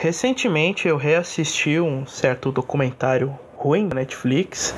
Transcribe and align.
recentemente 0.00 0.88
eu 0.88 0.96
reassisti 0.96 1.78
um 1.78 2.06
certo 2.06 2.50
documentário 2.50 3.38
ruim 3.54 3.86
da 3.86 3.96
Netflix, 3.96 4.74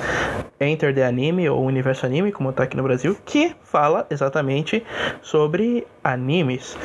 Enter 0.59 0.93
the 0.93 1.05
Anime 1.05 1.47
ou 1.47 1.63
Universo 1.63 2.05
Anime, 2.05 2.33
como 2.33 2.49
está 2.49 2.63
aqui 2.63 2.75
no 2.75 2.83
Brasil, 2.83 3.15
que 3.25 3.55
fala 3.63 4.05
exatamente 4.09 4.85
sobre 5.21 5.87
animes. 6.03 6.77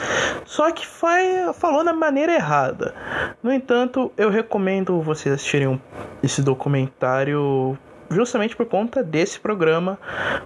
Só 0.45 0.71
que 0.71 0.87
foi, 0.87 1.53
falou 1.55 1.83
da 1.83 1.93
maneira 1.93 2.33
errada. 2.33 2.95
No 3.43 3.53
entanto, 3.53 4.13
eu 4.17 4.31
recomendo 4.31 5.03
vocês 5.03 5.35
assistirem 5.35 5.81
esse 6.23 6.41
documentário 6.41 7.77
justamente 8.11 8.57
por 8.57 8.67
conta 8.67 9.03
desse 9.03 9.39
programa, 9.39 9.99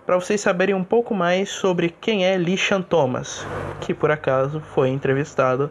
para 0.04 0.16
vocês 0.16 0.40
saberem 0.40 0.74
um 0.74 0.84
pouco 0.84 1.14
mais 1.14 1.48
sobre 1.48 1.94
quem 2.00 2.24
é 2.24 2.36
Lishan 2.36 2.82
Thomas, 2.82 3.46
que 3.80 3.94
por 3.94 4.10
acaso 4.10 4.60
foi 4.74 4.88
entrevistado 4.88 5.70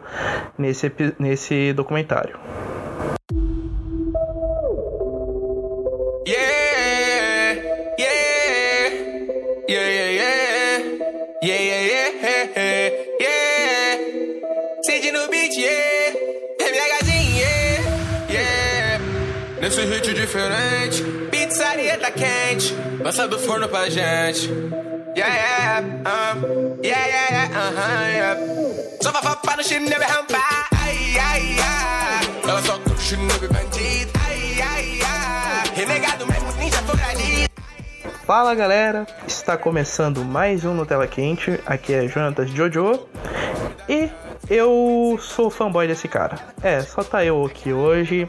nesse, 0.58 0.92
nesse 1.18 1.72
documentário. 1.72 2.38
Nesse 19.62 19.86
hit 19.86 20.12
diferente, 20.12 20.71
passa 23.02 23.26
do 23.26 23.38
forno 23.38 23.68
pra 23.68 23.88
gente. 23.88 24.48
Yeah, 25.16 25.34
yeah, 25.34 25.80
uh, 26.06 26.80
yeah, 26.82 27.06
yeah, 27.06 27.28
yeah, 27.30 27.48
uh 27.48 27.74
-huh, 27.74 28.08
yeah. 28.08 28.36
Só 29.02 29.12
vafá 29.12 29.56
no 29.56 29.62
chinelo 29.62 30.02
rampar, 30.02 30.68
ai, 30.72 31.18
ai, 31.18 31.56
ai. 31.58 32.48
Ela 32.48 32.62
só 32.62 32.78
com 32.78 32.96
chinelo 32.96 33.48
bandido, 33.48 34.12
ai, 34.26 34.62
ai, 34.62 35.00
ai. 35.04 35.74
Renegado 35.74 36.26
mesmo, 36.26 36.52
ninja 36.52 36.78
foragido. 36.82 37.52
Fala 38.24 38.54
galera, 38.54 39.06
está 39.26 39.56
começando 39.56 40.24
mais 40.24 40.64
um 40.64 40.72
Nutella 40.74 41.06
Quente. 41.06 41.60
Aqui 41.66 41.92
é 41.92 42.08
Jonatas 42.08 42.48
Jojo 42.50 43.06
e 43.88 44.08
eu 44.52 45.18
sou 45.18 45.48
fanboy 45.48 45.86
desse 45.86 46.06
cara. 46.06 46.38
É, 46.62 46.82
só 46.82 47.02
tá 47.02 47.24
eu 47.24 47.44
aqui 47.44 47.72
hoje. 47.72 48.28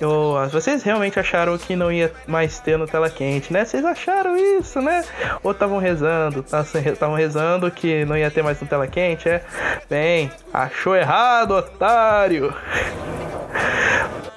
Eu, 0.00 0.34
vocês 0.50 0.82
realmente 0.82 1.20
acharam 1.20 1.58
que 1.58 1.76
não 1.76 1.92
ia 1.92 2.12
mais 2.26 2.58
ter 2.58 2.78
Nutella 2.78 3.10
quente, 3.10 3.52
né? 3.52 3.64
Vocês 3.64 3.84
acharam 3.84 4.36
isso, 4.36 4.80
né? 4.80 5.04
Ou 5.42 5.52
estavam 5.52 5.78
rezando, 5.78 6.44
estavam 6.86 7.16
rezando 7.16 7.70
que 7.70 8.04
não 8.06 8.16
ia 8.16 8.30
ter 8.30 8.42
mais 8.42 8.60
Nutella 8.60 8.86
quente, 8.86 9.28
é? 9.28 9.42
Bem, 9.90 10.30
achou 10.52 10.96
errado, 10.96 11.52
otário! 11.52 12.54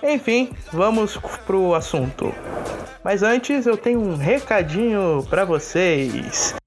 Enfim, 0.04 0.52
vamos 0.74 1.18
pro 1.46 1.74
assunto. 1.76 2.34
Mas 3.04 3.24
antes 3.24 3.66
eu 3.66 3.78
tenho 3.78 4.02
um 4.02 4.18
recadinho 4.18 5.26
para 5.30 5.46
vocês. 5.46 6.61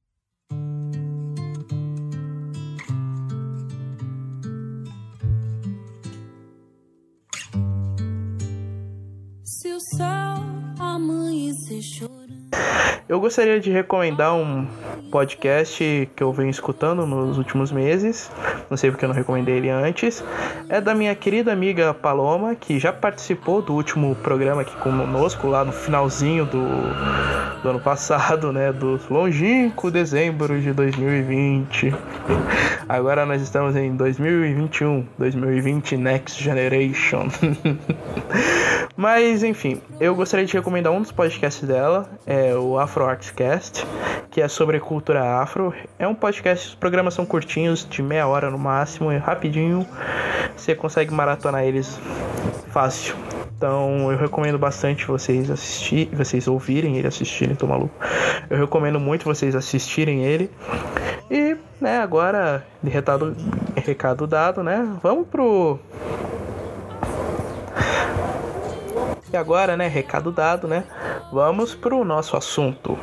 Eu 13.09 13.20
gostaria 13.20 13.61
de 13.61 13.70
recomendar 13.70 14.34
um 14.34 14.67
podcast 15.11 16.09
que 16.17 16.23
eu 16.23 16.33
venho 16.33 16.50
escutando 16.50 17.06
nos 17.06 17.37
últimos 17.37 17.70
meses. 17.70 18.31
Não 18.70 18.77
sei 18.77 18.91
porque 18.91 19.05
eu 19.05 19.09
não 19.09 19.15
recomendei 19.15 19.56
ele 19.56 19.69
antes. 19.69 20.25
É 20.69 20.81
da 20.81 20.95
minha 20.95 21.15
querida 21.15 21.53
amiga 21.53 21.92
Paloma, 21.92 22.55
que 22.55 22.78
já 22.78 22.92
participou 22.92 23.61
do 23.61 23.75
último 23.75 24.15
programa 24.17 24.62
aqui 24.62 24.75
conosco, 24.77 25.47
lá 25.47 25.65
no 25.65 25.72
finalzinho 25.72 26.47
do, 26.47 26.62
do 27.62 27.69
ano 27.69 27.81
passado, 27.81 28.53
né? 28.53 28.72
Do 28.72 28.99
longínquo 29.11 29.91
dezembro 29.91 30.61
de 30.61 30.72
2020. 30.72 31.94
Agora 32.88 33.26
nós 33.26 33.43
estamos 33.43 33.76
em 33.76 33.94
2021, 33.94 35.06
2020 35.19 35.97
Next 35.97 36.43
Generation. 36.43 37.28
Mas 38.97 39.43
enfim, 39.43 39.81
eu 39.99 40.15
gostaria 40.15 40.47
de 40.47 40.53
recomendar 40.53 40.93
um 40.93 41.03
dos 41.03 41.10
podcasts 41.10 41.66
dela, 41.66 42.09
é 42.25 42.55
o 42.55 42.78
Afro 42.78 43.05
Artscast, 43.05 43.84
que 44.31 44.41
é 44.41 44.47
sobre 44.47 44.78
cultura 44.78 45.41
afro. 45.41 45.75
É 45.99 46.06
um 46.06 46.15
podcast, 46.15 46.69
os 46.69 46.75
programas 46.77 47.15
são 47.15 47.27
curtinhos, 47.27 47.87
de 47.88 48.03
meia 48.03 48.27
hora 48.27 48.50
no 48.50 48.59
máximo, 48.59 49.10
é 49.10 49.16
rapidinho. 49.16 49.84
Você 50.56 50.77
consegue 50.77 51.12
maratonar 51.12 51.65
eles 51.65 51.99
fácil. 52.69 53.16
Então 53.56 54.12
eu 54.12 54.19
recomendo 54.19 54.59
bastante 54.59 55.06
vocês 55.06 55.50
assistir, 55.50 56.09
vocês 56.12 56.47
ouvirem 56.47 56.97
ele, 56.97 57.09
assistirem, 57.09 57.56
tô 57.56 57.66
maluco. 57.66 57.94
Eu 58.49 58.59
recomendo 58.59 59.00
muito 59.00 59.25
vocês 59.25 59.56
assistirem 59.56 60.25
ele. 60.25 60.50
E, 61.28 61.56
né, 61.81 61.99
agora, 61.99 62.65
de 62.82 62.91
recado, 62.91 63.37
recado 63.75 64.26
dado, 64.26 64.62
né? 64.62 64.87
Vamos 65.03 65.26
pro 65.26 65.81
E 69.34 69.37
agora, 69.37 69.77
né, 69.77 69.89
recado 69.89 70.31
dado, 70.31 70.69
né? 70.69 70.84
Vamos 71.33 71.75
pro 71.75 72.05
nosso 72.05 72.37
assunto. 72.37 72.97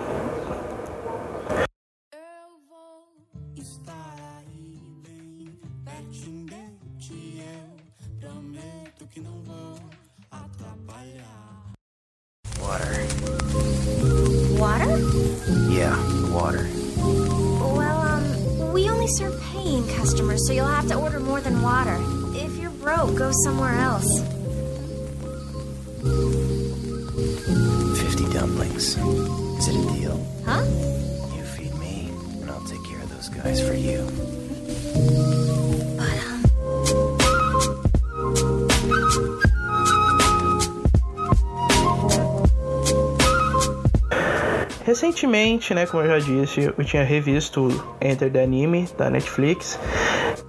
Recentemente, 45.32 45.74
né, 45.74 45.86
como 45.86 46.04
eu 46.04 46.10
já 46.10 46.20
disse, 46.20 46.74
eu 46.78 46.84
tinha 46.84 47.04
revisto 47.04 47.70
Enter 48.02 48.30
the 48.30 48.44
Anime 48.44 48.86
da 48.98 49.10
Netflix 49.10 49.80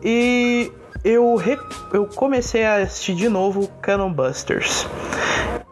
e 0.03 0.73
eu, 1.05 1.37
re... 1.37 1.57
eu 1.93 2.05
comecei 2.07 2.65
a 2.65 2.77
assistir 2.79 3.15
de 3.15 3.29
novo 3.29 3.69
Canon 3.81 4.13
Busters. 4.13 4.89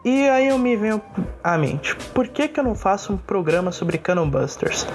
E 0.05 0.29
aí 0.29 0.47
eu 0.47 0.57
me 0.57 0.77
venho 0.77 1.01
à 1.43 1.57
mente, 1.57 1.93
por 2.13 2.29
que, 2.29 2.47
que 2.47 2.57
eu 2.57 2.63
não 2.63 2.73
faço 2.73 3.11
um 3.11 3.17
programa 3.17 3.73
sobre 3.73 3.97
Canon 3.97 4.29
Busters? 4.29 4.87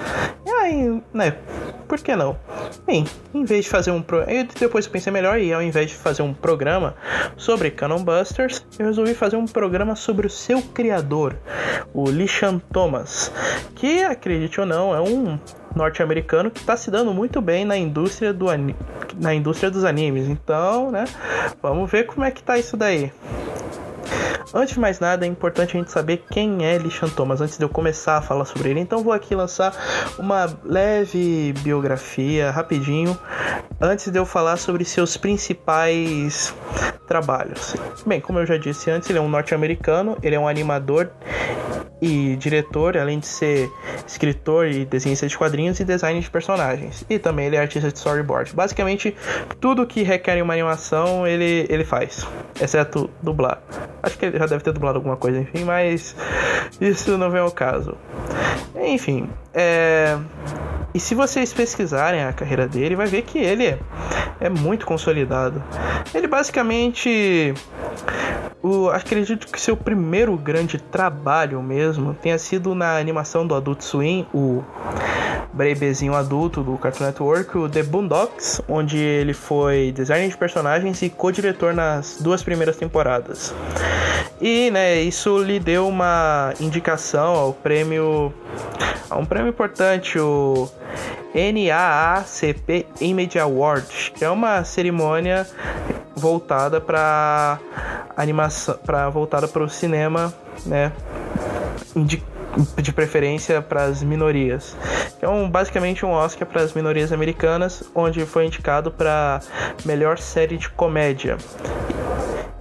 E 0.43 0.49
aí, 0.49 1.03
né, 1.13 1.37
por 1.87 1.99
que 1.99 2.15
não? 2.15 2.37
Bem, 2.85 3.05
em 3.33 3.43
vez 3.43 3.65
de 3.65 3.71
fazer 3.71 3.91
um 3.91 4.01
pro... 4.01 4.19
eu 4.21 4.45
depois 4.59 4.85
eu 4.85 4.91
pensei 4.91 5.11
melhor 5.11 5.39
e 5.39 5.53
ao 5.53 5.61
invés 5.61 5.89
de 5.89 5.95
fazer 5.95 6.21
um 6.21 6.33
programa 6.33 6.95
sobre 7.35 7.71
Canon 7.71 8.03
Busters, 8.03 8.65
eu 8.77 8.87
resolvi 8.87 9.13
fazer 9.13 9.35
um 9.35 9.45
programa 9.45 9.95
sobre 9.95 10.27
o 10.27 10.29
seu 10.29 10.61
criador, 10.61 11.35
o 11.93 12.09
Lishan 12.09 12.59
Thomas, 12.71 13.31
que 13.75 14.03
acredite 14.03 14.59
ou 14.59 14.65
não, 14.65 14.95
é 14.95 15.01
um 15.01 15.39
norte-americano 15.75 16.49
que 16.49 16.59
está 16.59 16.75
se 16.75 16.89
dando 16.89 17.13
muito 17.13 17.39
bem 17.39 17.63
na 17.63 17.77
indústria 17.77 18.33
do 18.33 18.47
na 19.19 19.33
indústria 19.33 19.69
dos 19.69 19.83
animes. 19.83 20.27
Então, 20.27 20.91
né, 20.91 21.05
vamos 21.61 21.89
ver 21.89 22.05
como 22.05 22.25
é 22.25 22.31
que 22.31 22.43
tá 22.43 22.57
isso 22.57 22.75
daí. 22.75 23.11
Antes 24.53 24.73
de 24.73 24.79
mais 24.79 24.99
nada, 24.99 25.25
é 25.25 25.27
importante 25.27 25.75
a 25.75 25.79
gente 25.79 25.91
saber 25.91 26.23
quem 26.31 26.65
é 26.65 26.77
Lishan 26.77 27.09
Thomas 27.09 27.41
antes 27.41 27.57
de 27.57 27.63
eu 27.63 27.69
começar 27.69 28.17
a 28.17 28.21
falar 28.21 28.45
sobre 28.45 28.69
ele. 28.69 28.79
Então 28.79 29.03
vou 29.03 29.13
aqui 29.13 29.35
lançar 29.35 29.73
uma 30.17 30.47
leve 30.63 31.53
biografia 31.61 32.49
rapidinho 32.49 33.17
antes 33.79 34.07
de 34.07 34.17
eu 34.17 34.25
falar 34.25 34.57
sobre 34.57 34.85
seus 34.85 35.17
principais 35.17 36.53
trabalhos. 37.07 37.75
Bem, 38.05 38.19
como 38.19 38.39
eu 38.39 38.45
já 38.45 38.57
disse 38.57 38.91
antes, 38.91 39.09
ele 39.09 39.19
é 39.19 39.21
um 39.21 39.29
norte-americano, 39.29 40.17
ele 40.21 40.35
é 40.35 40.39
um 40.39 40.47
animador 40.47 41.09
e 42.01 42.35
diretor, 42.35 42.95
além 42.97 43.19
de 43.19 43.25
ser 43.25 43.71
escritor 44.05 44.67
e 44.67 44.85
desenhista 44.85 45.27
de 45.27 45.37
quadrinhos 45.37 45.79
e 45.79 45.83
design 45.83 46.19
de 46.19 46.29
personagens. 46.29 47.03
E 47.09 47.17
também 47.17 47.47
ele 47.47 47.55
é 47.55 47.59
artista 47.59 47.91
de 47.91 47.97
storyboard. 47.97 48.53
Basicamente, 48.53 49.15
tudo 49.59 49.85
que 49.85 50.03
requer 50.03 50.41
uma 50.41 50.53
animação 50.53 51.25
ele, 51.25 51.65
ele 51.69 51.83
faz, 51.83 52.27
exceto 52.61 53.09
dublar. 53.21 53.61
Acho 54.03 54.17
que 54.17 54.25
ele 54.25 54.37
já 54.37 54.45
deve 54.45 54.63
ter 54.63 54.73
dublado 54.73 54.97
alguma 54.97 55.17
coisa, 55.17 55.39
enfim, 55.39 55.63
mas 55.63 56.15
isso 56.79 57.17
não 57.17 57.31
vem 57.31 57.41
ao 57.41 57.51
caso. 57.51 57.97
Enfim, 58.75 59.29
é... 59.53 60.17
E 60.93 60.99
se 60.99 61.13
vocês 61.13 61.53
pesquisarem 61.53 62.23
a 62.23 62.33
carreira 62.33 62.67
dele, 62.67 62.95
vai 62.95 63.07
ver 63.07 63.21
que 63.23 63.37
ele 63.37 63.77
é 64.39 64.49
muito 64.49 64.85
consolidado. 64.85 65.63
Ele 66.13 66.27
basicamente 66.27 67.53
o, 68.67 68.89
acredito 68.89 69.47
que 69.47 69.59
seu 69.59 69.77
primeiro 69.77 70.35
grande 70.37 70.77
trabalho 70.77 71.61
mesmo 71.61 72.13
tenha 72.13 72.37
sido 72.37 72.75
na 72.75 72.97
animação 72.97 73.47
do 73.47 73.55
Adult 73.55 73.81
Swim, 73.81 74.27
o 74.33 74.63
bebezinho 75.53 76.13
adulto 76.13 76.61
do 76.61 76.77
Cartoon 76.77 77.05
Network, 77.05 77.57
o 77.57 77.69
The 77.69 77.83
Boondocks, 77.83 78.61
onde 78.67 78.97
ele 78.97 79.33
foi 79.33 79.91
designer 79.91 80.29
de 80.29 80.37
personagens 80.37 81.01
e 81.01 81.09
co-diretor 81.09 81.73
nas 81.73 82.17
duas 82.19 82.43
primeiras 82.43 82.77
temporadas. 82.77 83.53
E, 84.39 84.69
né, 84.69 85.01
isso 85.01 85.39
lhe 85.39 85.59
deu 85.59 85.87
uma 85.87 86.53
indicação 86.59 87.33
ao 87.35 87.53
prêmio 87.53 88.31
a 89.09 89.17
um 89.17 89.25
prêmio 89.25 89.49
importante, 89.49 90.19
o 90.19 90.69
NAACP 91.33 92.87
Image 93.01 93.39
Award, 93.39 94.13
que 94.15 94.23
é 94.23 94.29
uma 94.29 94.63
cerimônia 94.63 95.47
voltada 96.15 96.81
para 96.81 97.59
animação, 98.15 98.77
para 98.85 99.09
voltada 99.09 99.47
para 99.47 99.63
o 99.63 99.69
cinema, 99.69 100.33
né? 100.65 100.91
De, 101.95 102.23
de 102.81 102.91
preferência 102.91 103.61
para 103.61 103.83
as 103.83 104.01
minorias. 104.01 104.75
É 105.21 105.27
um, 105.27 105.49
basicamente 105.49 106.05
um 106.05 106.11
Oscar 106.11 106.47
para 106.47 106.61
as 106.61 106.73
minorias 106.73 107.11
americanas, 107.11 107.83
onde 107.93 108.25
foi 108.25 108.45
indicado 108.45 108.91
para 108.91 109.41
melhor 109.85 110.17
série 110.17 110.57
de 110.57 110.69
comédia. 110.69 111.37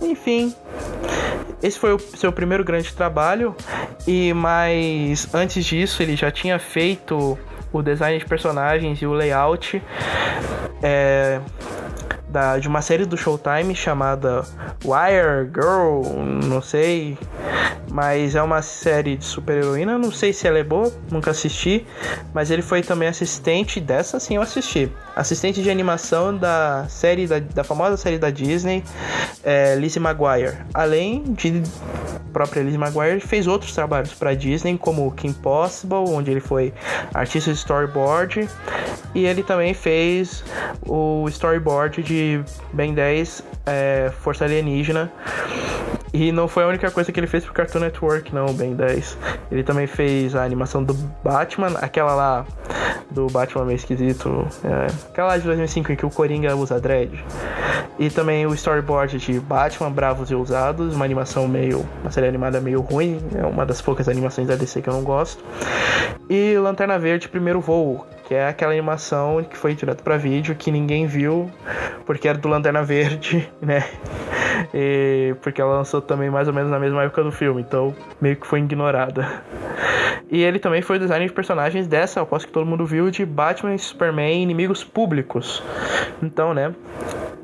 Enfim, 0.00 0.54
esse 1.62 1.78
foi 1.78 1.94
o 1.94 1.98
seu 1.98 2.30
primeiro 2.30 2.62
grande 2.62 2.92
trabalho 2.94 3.56
e 4.06 4.32
mais 4.34 5.34
antes 5.34 5.64
disso 5.64 6.02
ele 6.02 6.14
já 6.14 6.30
tinha 6.30 6.58
feito 6.58 7.38
o 7.72 7.82
design 7.82 8.18
de 8.18 8.24
personagens 8.24 9.00
e 9.00 9.06
o 9.06 9.12
layout 9.12 9.82
é, 10.82 11.40
da, 12.28 12.58
de 12.58 12.68
uma 12.68 12.82
série 12.82 13.04
do 13.04 13.16
Showtime 13.16 13.74
chamada 13.74 14.44
Wire 14.84 15.50
Girl, 15.54 16.02
não 16.44 16.60
sei, 16.60 17.18
mas 17.96 18.34
é 18.34 18.42
uma 18.42 18.60
série 18.60 19.16
de 19.16 19.24
super-heroína, 19.24 19.96
não 19.96 20.10
sei 20.10 20.30
se 20.30 20.46
ela 20.46 20.58
é 20.58 20.62
boa, 20.62 20.92
nunca 21.10 21.30
assisti, 21.30 21.86
mas 22.34 22.50
ele 22.50 22.60
foi 22.60 22.82
também 22.82 23.08
assistente 23.08 23.80
dessa 23.80 24.20
sim 24.20 24.36
eu 24.36 24.42
assisti. 24.42 24.92
Assistente 25.16 25.62
de 25.62 25.70
animação 25.70 26.36
da 26.36 26.84
série 26.90 27.26
da, 27.26 27.38
da 27.38 27.64
famosa 27.64 27.96
série 27.96 28.18
da 28.18 28.28
Disney, 28.28 28.84
é, 29.42 29.74
Lizzie 29.76 29.98
McGuire. 29.98 30.58
Além 30.74 31.22
de 31.22 31.62
própria 32.34 32.62
Lizzie 32.62 32.78
McGuire, 32.78 33.18
fez 33.18 33.46
outros 33.46 33.72
trabalhos 33.72 34.12
para 34.12 34.34
Disney, 34.34 34.76
como 34.76 35.10
Kim 35.12 35.32
Possible, 35.32 36.04
onde 36.06 36.30
ele 36.30 36.40
foi 36.40 36.74
artista 37.14 37.50
de 37.50 37.56
storyboard, 37.56 38.46
e 39.14 39.24
ele 39.24 39.42
também 39.42 39.72
fez 39.72 40.44
o 40.86 41.26
storyboard 41.30 42.02
de 42.02 42.44
Ben 42.74 42.92
10 42.92 43.42
é, 43.64 44.12
Força 44.20 44.44
Alienígena. 44.44 45.10
E 46.18 46.32
não 46.32 46.48
foi 46.48 46.64
a 46.64 46.66
única 46.66 46.90
coisa 46.90 47.12
que 47.12 47.20
ele 47.20 47.26
fez 47.26 47.44
pro 47.44 47.52
Cartoon 47.52 47.80
Network, 47.80 48.34
não, 48.34 48.46
Ben 48.54 48.74
10. 48.74 49.18
Ele 49.52 49.62
também 49.62 49.86
fez 49.86 50.34
a 50.34 50.44
animação 50.44 50.82
do 50.82 50.94
Batman, 51.22 51.74
aquela 51.82 52.14
lá 52.14 52.46
do 53.10 53.26
Batman 53.26 53.66
meio 53.66 53.76
esquisito, 53.76 54.48
é, 54.64 54.86
aquela 55.10 55.28
lá 55.28 55.36
de 55.36 55.44
2005 55.44 55.92
em 55.92 55.96
que 55.96 56.06
o 56.06 56.10
Coringa 56.10 56.56
usa 56.56 56.80
dread. 56.80 57.22
E 57.98 58.08
também 58.08 58.46
o 58.46 58.54
storyboard 58.54 59.18
de 59.18 59.38
Batman 59.38 59.90
Bravos 59.90 60.30
e 60.30 60.34
Ousados, 60.34 60.94
uma 60.94 61.04
animação 61.04 61.46
meio. 61.46 61.84
uma 62.00 62.10
série 62.10 62.28
animada 62.28 62.62
meio 62.62 62.80
ruim, 62.80 63.20
é 63.34 63.44
uma 63.44 63.66
das 63.66 63.82
poucas 63.82 64.08
animações 64.08 64.48
da 64.48 64.56
DC 64.56 64.80
que 64.80 64.88
eu 64.88 64.94
não 64.94 65.04
gosto. 65.04 65.44
E 66.30 66.56
Lanterna 66.56 66.98
Verde 66.98 67.28
Primeiro 67.28 67.60
Voo, 67.60 68.06
que 68.26 68.34
é 68.34 68.48
aquela 68.48 68.72
animação 68.72 69.44
que 69.44 69.56
foi 69.56 69.74
direto 69.74 70.02
para 70.02 70.16
vídeo 70.16 70.54
que 70.54 70.70
ninguém 70.70 71.06
viu 71.06 71.50
porque 72.06 72.26
era 72.26 72.38
do 72.38 72.48
Lanterna 72.48 72.82
Verde, 72.82 73.52
né? 73.60 73.84
E 74.74 75.34
porque 75.42 75.60
ela 75.60 75.76
lançou 75.76 76.00
também 76.00 76.30
mais 76.30 76.48
ou 76.48 76.54
menos 76.54 76.70
na 76.70 76.78
mesma 76.78 77.02
época 77.02 77.22
do 77.22 77.32
filme, 77.32 77.62
então 77.62 77.94
meio 78.20 78.36
que 78.36 78.46
foi 78.46 78.60
ignorada. 78.60 79.42
E 80.30 80.42
ele 80.42 80.58
também 80.58 80.82
foi 80.82 80.96
o 80.96 80.98
designer 80.98 81.28
de 81.28 81.34
personagens 81.34 81.86
dessa, 81.86 82.18
eu 82.18 82.24
aposto 82.24 82.46
que 82.46 82.52
todo 82.52 82.66
mundo 82.66 82.84
viu, 82.84 83.10
de 83.10 83.24
Batman 83.24 83.74
e 83.74 83.78
Superman 83.78 84.42
Inimigos 84.42 84.82
Públicos. 84.82 85.62
Então, 86.22 86.52
né? 86.52 86.74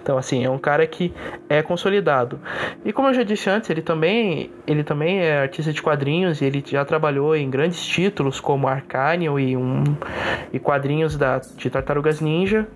Então, 0.03 0.19
assim, 0.19 0.45
é 0.45 0.51
um 0.51 0.59
cara 0.59 0.85
que 0.85 1.15
é 1.49 1.63
consolidado. 1.63 2.41
E 2.85 2.93
como 2.93 3.09
eu 3.09 3.15
já 3.15 3.23
disse 3.23 3.49
antes, 3.49 3.71
ele 3.71 3.83
também, 3.83 4.51
ele 4.67 4.83
também 4.83 5.21
é 5.21 5.43
artista 5.43 5.73
de 5.73 5.81
quadrinhos 5.81 6.41
e 6.41 6.45
ele 6.45 6.63
já 6.67 6.85
trabalhou 6.85 7.37
em 7.37 7.49
grandes 7.49 7.87
títulos 7.87 8.41
como 8.41 8.67
Arcanio 8.67 9.39
e, 9.39 9.57
um, 9.57 9.85
e 10.53 10.59
quadrinhos 10.59 11.17
da, 11.17 11.39
de 11.39 11.71
Tartarugas 11.71 12.21
Ninja. 12.21 12.67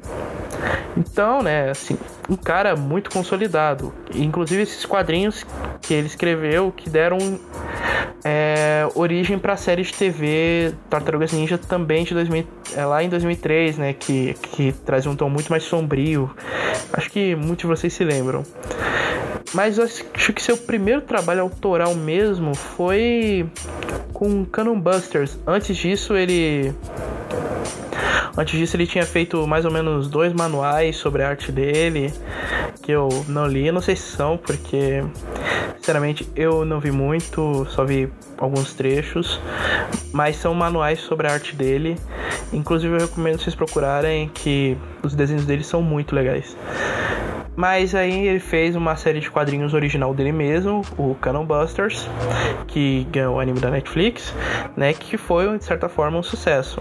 Então, 0.96 1.42
né, 1.42 1.70
assim, 1.70 1.98
um 2.28 2.36
cara 2.36 2.74
muito 2.74 3.10
consolidado. 3.10 3.92
Inclusive 4.14 4.62
esses 4.62 4.84
quadrinhos 4.84 5.44
que 5.82 5.92
ele 5.92 6.06
escreveu 6.06 6.72
que 6.72 6.88
deram 6.88 7.18
é, 8.24 8.88
origem 8.94 9.38
para 9.38 9.52
a 9.52 9.56
série 9.56 9.82
de 9.82 9.92
TV 9.92 10.74
Tartarugas 10.90 11.32
Ninja 11.32 11.58
também 11.58 12.04
de 12.04 12.14
2000, 12.14 12.44
é, 12.74 12.84
lá 12.84 13.02
em 13.02 13.08
2003, 13.08 13.78
né, 13.78 13.92
que, 13.92 14.34
que 14.34 14.72
traz 14.84 15.06
um 15.06 15.14
tom 15.14 15.28
muito 15.28 15.50
mais 15.50 15.62
sombrio. 15.64 16.34
Acho 16.92 17.10
que 17.10 17.34
muitos 17.34 17.58
de 17.58 17.66
vocês 17.66 17.92
se 17.92 18.04
lembram. 18.04 18.42
Mas 19.54 19.78
acho 19.78 20.32
que 20.32 20.42
seu 20.42 20.56
primeiro 20.56 21.02
trabalho 21.02 21.42
autoral 21.42 21.94
mesmo 21.94 22.54
foi 22.54 23.48
com 24.12 24.44
Cannon 24.44 24.80
Busters. 24.80 25.38
Antes 25.46 25.76
disso, 25.76 26.16
ele 26.16 26.74
Antes 28.36 28.58
disso, 28.58 28.76
ele 28.76 28.86
tinha 28.86 29.04
feito 29.04 29.46
mais 29.46 29.64
ou 29.64 29.70
menos 29.70 30.08
dois 30.08 30.32
manuais 30.32 30.96
sobre 30.96 31.22
a 31.22 31.28
arte 31.30 31.50
dele, 31.50 32.12
que 32.82 32.92
eu 32.92 33.08
não 33.28 33.46
li, 33.46 33.72
não 33.72 33.80
sei 33.80 33.96
se 33.96 34.14
são, 34.14 34.36
porque 34.36 35.02
sinceramente 35.76 36.28
eu 36.36 36.64
não 36.64 36.78
vi 36.78 36.90
muito, 36.90 37.66
só 37.70 37.84
vi 37.84 38.12
alguns 38.36 38.74
trechos, 38.74 39.40
mas 40.12 40.36
são 40.36 40.52
manuais 40.52 41.00
sobre 41.00 41.26
a 41.26 41.32
arte 41.32 41.56
dele. 41.56 41.96
Inclusive, 42.52 42.94
eu 42.94 43.00
recomendo 43.00 43.40
vocês 43.40 43.54
procurarem, 43.54 44.30
que 44.34 44.76
os 45.02 45.14
desenhos 45.14 45.46
dele 45.46 45.64
são 45.64 45.80
muito 45.80 46.14
legais. 46.14 46.54
Mas 47.56 47.94
aí 47.94 48.28
ele 48.28 48.38
fez 48.38 48.76
uma 48.76 48.96
série 48.96 49.18
de 49.18 49.30
quadrinhos 49.30 49.72
original 49.72 50.12
dele 50.12 50.30
mesmo, 50.30 50.82
o 50.98 51.14
Cannon 51.14 51.46
Busters, 51.46 52.06
que 52.66 53.06
ganhou 53.10 53.36
o 53.36 53.40
anime 53.40 53.60
da 53.60 53.70
Netflix, 53.70 54.34
né, 54.76 54.92
que 54.92 55.16
foi 55.16 55.56
de 55.56 55.64
certa 55.64 55.88
forma 55.88 56.18
um 56.18 56.22
sucesso. 56.22 56.78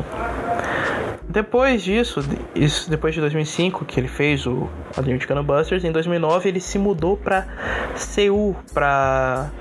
Depois 1.35 1.83
disso, 1.83 2.21
isso 2.55 2.89
depois 2.89 3.13
de 3.13 3.19
2005 3.19 3.83
que 3.83 3.99
ele 3.99 4.07
fez 4.07 4.47
o 4.47 4.69
quadrinho 4.95 5.19
de 5.19 5.27
Busters, 5.43 5.83
em 5.83 5.91
2009 5.91 6.47
ele 6.47 6.61
se 6.61 6.79
mudou 6.79 7.17
para 7.17 7.45
Seul, 7.93 8.55
para 8.73 9.51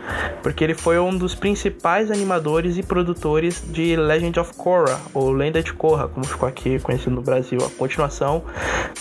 porque 0.40 0.62
ele 0.62 0.74
foi 0.74 1.00
um 1.00 1.18
dos 1.18 1.34
principais 1.34 2.12
animadores 2.12 2.78
e 2.78 2.82
produtores 2.84 3.60
de 3.72 3.96
Legend 3.96 4.38
of 4.38 4.54
Korra, 4.54 5.00
ou 5.12 5.32
Lenda 5.32 5.60
de 5.64 5.72
Korra, 5.72 6.06
como 6.06 6.24
ficou 6.24 6.48
aqui 6.48 6.78
conhecido 6.78 7.10
no 7.10 7.22
Brasil, 7.22 7.58
a 7.58 7.68
continuação 7.76 8.44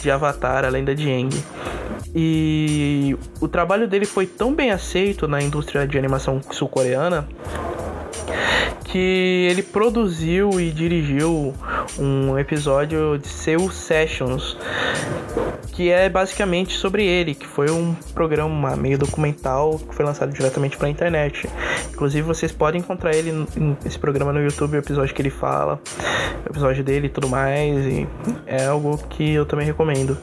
de 0.02 0.10
Avatar, 0.10 0.66
a 0.66 0.70
Lenda 0.70 0.96
de 0.96 1.12
Aang. 1.12 1.44
E 2.16 3.16
o 3.40 3.48
trabalho 3.48 3.88
dele 3.88 4.08
foi 4.08 4.26
tão 4.26 4.52
bem 4.52 4.72
aceito 4.72 5.28
na 5.28 5.40
indústria 5.40 5.86
de 5.86 5.96
animação 5.96 6.42
sul-coreana 6.50 7.28
que 8.94 9.48
ele 9.50 9.64
produziu 9.64 10.62
e 10.62 10.70
dirigiu 10.70 11.52
um 11.98 12.38
episódio 12.38 13.18
de 13.18 13.28
Seu 13.28 13.72
Sessions, 13.72 14.56
que 15.72 15.90
é 15.90 16.08
basicamente 16.08 16.78
sobre 16.78 17.04
ele, 17.04 17.34
que 17.34 17.48
foi 17.48 17.72
um 17.72 17.96
programa 18.14 18.76
meio 18.76 19.00
documental 19.00 19.80
que 19.80 19.96
foi 19.96 20.06
lançado 20.06 20.32
diretamente 20.32 20.78
para 20.78 20.86
a 20.86 20.92
internet. 20.92 21.50
Inclusive 21.92 22.22
vocês 22.22 22.52
podem 22.52 22.82
encontrar 22.82 23.16
ele 23.16 23.48
nesse 23.84 23.98
programa 23.98 24.32
no 24.32 24.44
YouTube, 24.44 24.76
o 24.76 24.80
episódio 24.80 25.16
que 25.16 25.24
ele 25.24 25.32
fala, 25.32 25.82
o 26.46 26.52
episódio 26.52 26.84
dele 26.84 27.08
e 27.08 27.10
tudo 27.10 27.28
mais, 27.28 27.88
e 27.88 28.08
é 28.46 28.68
algo 28.68 29.00
que 29.10 29.34
eu 29.34 29.44
também 29.44 29.66
recomendo. 29.66 30.16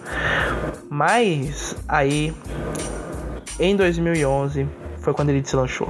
Mas 0.89 1.75
aí 1.89 2.33
em 3.59 3.75
2011 3.75 4.65
foi 5.01 5.13
quando 5.13 5.31
ele 5.31 5.45
se 5.45 5.57
lançou. 5.57 5.89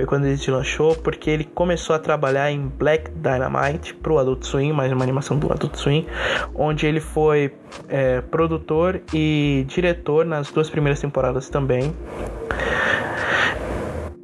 Foi 0.00 0.06
quando 0.06 0.24
ele 0.24 0.38
se 0.38 0.50
lançou, 0.50 0.96
porque 0.96 1.28
ele 1.28 1.44
começou 1.44 1.94
a 1.94 1.98
trabalhar 1.98 2.50
em 2.50 2.68
Black 2.68 3.10
Dynamite 3.10 3.92
pro 3.92 4.18
Adult 4.18 4.44
Swim, 4.44 4.72
mais 4.72 4.90
uma 4.90 5.02
animação 5.02 5.38
do 5.38 5.52
Adult 5.52 5.76
Swim, 5.76 6.06
onde 6.54 6.86
ele 6.86 7.00
foi 7.00 7.52
é, 7.86 8.22
produtor 8.22 9.02
e 9.12 9.66
diretor 9.68 10.24
nas 10.24 10.50
duas 10.50 10.70
primeiras 10.70 10.98
temporadas 10.98 11.50
também. 11.50 11.94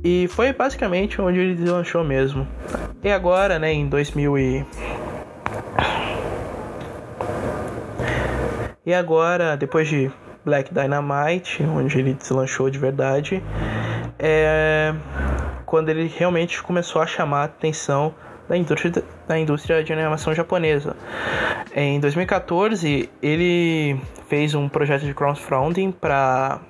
E 0.03 0.27
foi 0.29 0.51
basicamente 0.55 1.21
onde 1.21 1.41
ele 1.41 1.55
deslanchou 1.55 2.03
mesmo. 2.03 2.49
E 3.05 3.11
agora, 3.11 3.59
né, 3.59 3.71
em 3.71 3.87
2000 3.87 4.39
e... 4.39 4.67
E 8.87 8.95
agora, 8.95 9.59
depois 9.59 9.87
de 9.87 10.11
Black 10.43 10.73
Dynamite, 10.73 11.63
onde 11.65 11.99
ele 11.99 12.15
deslanchou 12.15 12.71
de 12.71 12.79
verdade, 12.79 13.43
é 14.19 14.95
quando 15.67 15.89
ele 15.89 16.07
realmente 16.07 16.63
começou 16.63 17.03
a 17.03 17.07
chamar 17.07 17.41
a 17.41 17.45
atenção 17.45 18.15
da 18.49 18.57
indústria, 18.57 19.03
da 19.27 19.39
indústria 19.39 19.83
de 19.83 19.93
animação 19.93 20.33
japonesa. 20.33 20.97
Em 21.75 21.99
2014, 21.99 23.11
ele 23.21 24.01
fez 24.29 24.55
um 24.55 24.69
projeto 24.69 25.05
de 25.05 25.13
crowdfunding 25.13 25.91
para 25.91 26.61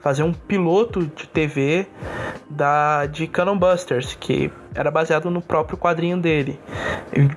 fazer 0.00 0.24
um 0.24 0.32
piloto 0.32 1.06
de 1.06 1.26
TV 1.28 1.86
da 2.50 3.06
de 3.06 3.26
Cannon 3.26 3.56
Busters, 3.56 4.16
que 4.18 4.50
era 4.74 4.90
baseado 4.90 5.30
no 5.30 5.40
próprio 5.40 5.78
quadrinho 5.78 6.18
dele, 6.18 6.58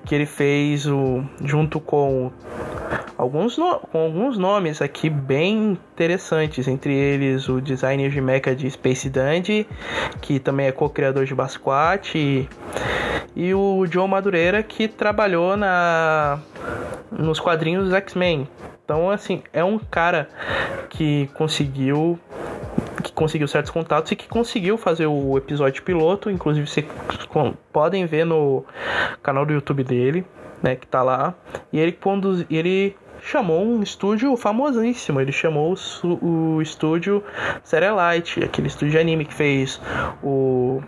que 0.06 0.14
ele 0.14 0.26
fez 0.26 0.86
o 0.86 1.24
junto 1.44 1.80
com 1.80 2.32
alguns, 3.18 3.58
no, 3.58 3.80
com 3.80 4.00
alguns 4.00 4.38
nomes 4.38 4.82
aqui 4.82 5.10
bem 5.10 5.78
interessantes, 5.94 6.68
entre 6.68 6.94
eles 6.94 7.50
o 7.50 7.60
designer 7.60 8.10
de 8.10 8.22
mecha 8.22 8.56
de 8.56 8.70
Space 8.70 9.10
Dandy, 9.10 9.68
que 10.22 10.40
também 10.40 10.68
é 10.68 10.72
co-criador 10.72 11.26
de 11.26 11.36
Basquat, 11.36 12.18
e, 12.18 12.48
e 13.36 13.54
o 13.54 13.86
Joe 13.86 14.08
Madureira, 14.08 14.64
que 14.64 14.88
trabalhou 14.88 15.58
na 15.58 16.40
nos 17.12 17.40
quadrinhos 17.40 17.92
X-Men. 17.92 18.48
Então, 18.86 19.10
assim, 19.10 19.44
é 19.52 19.64
um 19.64 19.78
cara 19.78 20.30
que 20.90 21.30
conseguiu 21.34 22.20
que 23.04 23.14
conseguiu 23.14 23.48
certos 23.48 23.72
contatos 23.72 24.12
e 24.12 24.16
que 24.16 24.28
conseguiu 24.28 24.78
fazer 24.78 25.06
o 25.06 25.38
episódio 25.38 25.84
piloto. 25.84 26.30
Inclusive, 26.30 26.68
vocês 26.68 26.86
podem 27.72 28.06
ver 28.06 28.26
no 28.26 28.66
canal 29.24 29.46
do 29.46 29.54
YouTube 29.54 29.84
dele, 29.84 30.26
né? 30.62 30.76
Que 30.76 30.88
tá 30.88 31.02
lá. 31.04 31.34
E 31.72 31.80
ele, 31.80 31.92
conduz, 31.92 32.46
ele 32.50 32.96
chamou 33.22 33.66
um 33.66 33.82
estúdio 33.82 34.36
famosíssimo. 34.38 35.20
Ele 35.20 35.32
chamou 35.32 35.76
o, 36.04 36.56
o 36.58 36.62
estúdio 36.62 37.24
Serialite, 37.64 38.44
aquele 38.44 38.68
estúdio 38.68 38.92
de 38.92 38.98
anime 38.98 39.26
que 39.26 39.34
fez 39.34 39.82
o 40.24 40.82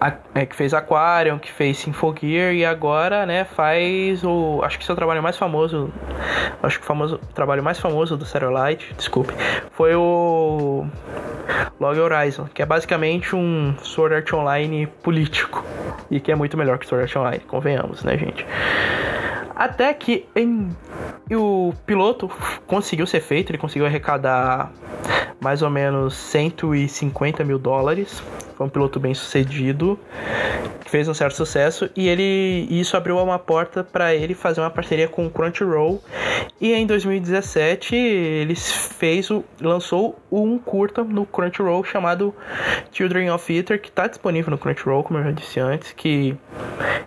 a, 0.00 0.12
é, 0.34 0.44
que 0.44 0.56
fez 0.56 0.74
Aquarium, 0.74 1.38
que 1.38 1.50
fez 1.50 1.78
Symphogear 1.78 2.52
e 2.52 2.64
agora, 2.64 3.24
né, 3.24 3.44
faz 3.44 4.24
o. 4.24 4.60
Acho 4.64 4.78
que 4.78 4.84
seu 4.84 4.96
trabalho 4.96 5.22
mais 5.22 5.36
famoso. 5.36 5.92
Acho 6.62 6.78
que 6.78 6.84
o 6.84 6.86
famoso, 6.86 7.18
trabalho 7.34 7.62
mais 7.62 7.78
famoso 7.78 8.16
do 8.16 8.24
Serialite, 8.24 8.92
desculpe, 8.94 9.32
foi 9.72 9.94
o 9.94 10.86
Log 11.80 11.98
Horizon, 11.98 12.46
que 12.52 12.62
é 12.62 12.66
basicamente 12.66 13.34
um 13.34 13.74
Sword 13.82 14.14
Art 14.14 14.32
Online 14.32 14.86
político. 15.02 15.64
E 16.10 16.20
que 16.20 16.30
é 16.30 16.34
muito 16.34 16.56
melhor 16.56 16.78
que 16.78 16.86
Sword 16.86 17.04
Art 17.04 17.16
Online, 17.16 17.42
convenhamos, 17.46 18.04
né, 18.04 18.16
gente? 18.18 18.46
Até 19.54 19.92
que 19.94 20.26
em... 20.34 20.74
o 21.30 21.72
piloto 21.86 22.30
conseguiu 22.66 23.06
ser 23.06 23.20
feito, 23.20 23.50
ele 23.50 23.58
conseguiu 23.58 23.86
arrecadar 23.86 24.72
mais 25.40 25.62
ou 25.62 25.70
menos 25.70 26.14
150 26.14 27.44
mil 27.44 27.58
dólares 27.58 28.22
foi 28.62 28.66
um 28.66 28.70
piloto 28.70 29.00
bem 29.00 29.12
sucedido, 29.12 29.98
fez 30.92 31.08
um 31.08 31.14
certo 31.14 31.36
sucesso 31.36 31.88
e 31.96 32.06
ele 32.06 32.68
isso 32.70 32.98
abriu 32.98 33.16
uma 33.16 33.38
porta 33.38 33.82
para 33.82 34.14
ele 34.14 34.34
fazer 34.34 34.60
uma 34.60 34.68
parceria 34.68 35.08
com 35.08 35.26
o 35.26 35.30
Crunchyroll. 35.30 36.04
E 36.60 36.70
em 36.74 36.86
2017 36.86 37.96
ele 37.96 38.54
fez 38.54 39.30
o, 39.30 39.42
lançou 39.58 40.18
um 40.30 40.58
curta 40.58 41.02
no 41.02 41.24
Crunchyroll 41.24 41.82
chamado 41.82 42.34
Children 42.92 43.30
of 43.30 43.50
Ether, 43.50 43.80
que 43.80 43.88
está 43.88 44.06
disponível 44.06 44.50
no 44.50 44.58
Crunchyroll, 44.58 45.02
como 45.02 45.18
eu 45.18 45.24
já 45.24 45.30
disse 45.30 45.58
antes, 45.58 45.92
que 45.92 46.36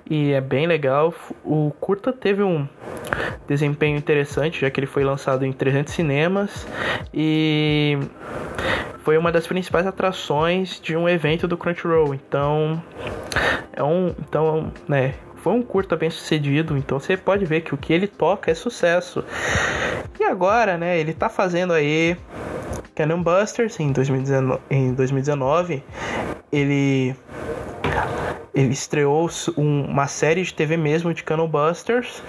e 0.10 0.32
é 0.32 0.42
bem 0.42 0.66
legal. 0.66 1.14
O 1.44 1.72
curta 1.80 2.12
teve 2.12 2.42
um 2.42 2.68
desempenho 3.48 3.98
interessante, 3.98 4.62
já 4.62 4.70
que 4.72 4.80
ele 4.80 4.88
foi 4.88 5.04
lançado 5.04 5.46
em 5.46 5.54
300 5.54 5.94
cinemas 5.94 6.68
e 7.14 8.00
foi 9.04 9.16
uma 9.16 9.32
das 9.32 9.46
principais 9.46 9.86
atrações 9.86 10.82
de 10.82 10.98
um 10.98 11.08
evento 11.08 11.48
do 11.48 11.56
Crunchyroll. 11.56 12.16
Então, 12.16 12.82
é 13.76 13.84
um, 13.84 14.16
então, 14.20 14.72
né, 14.88 15.14
foi 15.36 15.54
um 15.54 15.62
curta 15.62 15.96
bem 15.96 16.10
sucedido, 16.10 16.78
então 16.78 17.00
você 17.00 17.16
pode 17.18 17.46
ver 17.46 17.62
que 17.62 17.76
o 17.76 17.78
que 17.78 17.94
ele 17.94 18.08
toca 18.08 18.50
é 18.50 18.54
sucesso. 18.56 19.24
E 20.20 20.24
agora, 20.24 20.78
né, 20.78 20.98
ele 20.98 21.14
tá 21.14 21.30
fazendo 21.30 21.74
aí 21.74 22.18
Cannon 22.96 23.22
Busters 23.22 23.80
em 23.80 23.92
2019, 23.92 24.62
em 24.70 24.94
2019 24.94 25.84
ele 26.52 27.16
ele 28.54 28.72
estreou 28.72 29.30
uma 29.58 30.08
série 30.08 30.42
de 30.42 30.54
TV 30.54 30.78
mesmo 30.78 31.14
de 31.14 31.24
Cannon 31.24 31.48
Busters 31.48 32.24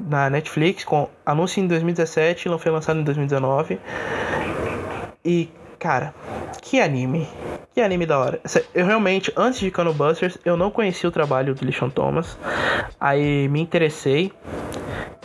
na 0.00 0.30
Netflix 0.30 0.84
com 0.84 1.08
anúncio 1.26 1.60
em 1.60 1.66
2017 1.66 2.46
e 2.46 2.50
não 2.50 2.58
foi 2.58 2.70
lançado 2.70 3.00
em 3.00 3.02
2019. 3.02 3.80
E 5.24 5.50
Cara, 5.84 6.14
que 6.62 6.80
anime. 6.80 7.28
Que 7.74 7.80
anime 7.80 8.06
da 8.06 8.16
hora. 8.16 8.40
Eu 8.72 8.86
realmente, 8.86 9.32
antes 9.36 9.58
de 9.58 9.68
Cano 9.68 9.92
Busters, 9.92 10.38
eu 10.44 10.56
não 10.56 10.70
conhecia 10.70 11.08
o 11.08 11.12
trabalho 11.12 11.56
do 11.56 11.64
Lishon 11.64 11.90
Thomas. 11.90 12.38
Aí 13.00 13.48
me 13.48 13.60
interessei. 13.60 14.32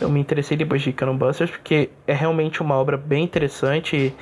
Eu 0.00 0.08
me 0.08 0.18
interessei 0.18 0.56
depois 0.56 0.82
de 0.82 0.92
Canon 0.92 1.16
Busters 1.16 1.50
porque 1.50 1.90
é 2.06 2.14
realmente 2.14 2.60
uma 2.62 2.74
obra 2.74 2.96
bem 2.96 3.22
interessante 3.22 3.96
e, 3.96 4.14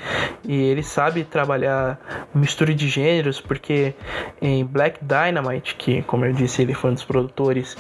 e 0.44 0.60
ele 0.60 0.82
sabe 0.82 1.22
trabalhar 1.24 1.98
mistura 2.34 2.74
de 2.74 2.88
gêneros, 2.88 3.40
porque 3.40 3.94
em 4.42 4.64
Black 4.64 4.98
Dynamite, 5.00 5.76
que 5.76 6.02
como 6.02 6.26
eu 6.26 6.32
disse, 6.32 6.62
ele 6.62 6.74
foi 6.74 6.90
um 6.90 6.94
dos 6.94 7.04
produtores 7.04 7.76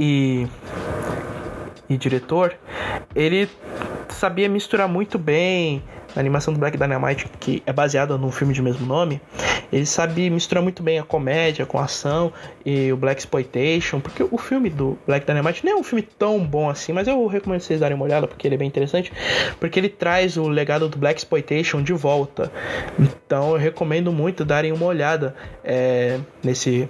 e, 0.00 0.46
e 1.86 1.98
diretor, 1.98 2.56
ele 3.14 3.46
sabia 4.08 4.48
misturar 4.48 4.88
muito 4.88 5.18
bem 5.18 5.82
a 6.14 6.20
animação 6.20 6.52
do 6.54 6.60
Black 6.60 6.76
Dynamite, 6.76 7.26
que 7.40 7.62
é 7.66 7.72
baseada 7.72 8.16
num 8.16 8.30
filme 8.30 8.54
de 8.54 8.62
mesmo 8.62 8.86
nome, 8.86 9.20
ele 9.72 9.86
sabe 9.86 10.30
misturar 10.30 10.62
muito 10.62 10.82
bem 10.82 10.98
a 10.98 11.02
comédia 11.02 11.66
com 11.66 11.78
a 11.78 11.84
ação 11.84 12.32
e 12.64 12.92
o 12.92 12.96
Black 12.96 13.20
Exploitation, 13.20 14.00
porque 14.00 14.22
o 14.22 14.38
filme 14.38 14.70
do 14.70 14.96
Black 15.06 15.26
Dynamite 15.26 15.64
não 15.64 15.72
é 15.72 15.74
um 15.76 15.82
filme 15.82 16.02
tão 16.02 16.38
bom 16.44 16.70
assim, 16.70 16.92
mas 16.92 17.08
eu 17.08 17.26
recomendo 17.26 17.60
vocês 17.60 17.80
darem 17.80 17.96
uma 17.96 18.04
olhada 18.04 18.26
porque 18.26 18.46
ele 18.46 18.54
é 18.54 18.58
bem 18.58 18.68
interessante, 18.68 19.12
porque 19.58 19.78
ele 19.78 19.88
traz 19.88 20.36
o 20.36 20.48
legado 20.48 20.88
do 20.88 20.98
Black 20.98 21.18
Exploitation 21.18 21.82
de 21.82 21.92
volta. 21.92 22.52
Então 22.98 23.52
eu 23.52 23.56
recomendo 23.56 24.12
muito 24.12 24.44
darem 24.44 24.72
uma 24.72 24.86
olhada 24.86 25.34
é, 25.64 26.20
nesse, 26.42 26.88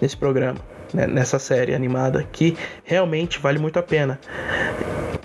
nesse 0.00 0.16
programa, 0.16 0.58
né, 0.92 1.06
nessa 1.06 1.38
série 1.38 1.74
animada, 1.74 2.26
que 2.30 2.56
realmente 2.84 3.38
vale 3.38 3.58
muito 3.58 3.78
a 3.78 3.82
pena. 3.82 4.20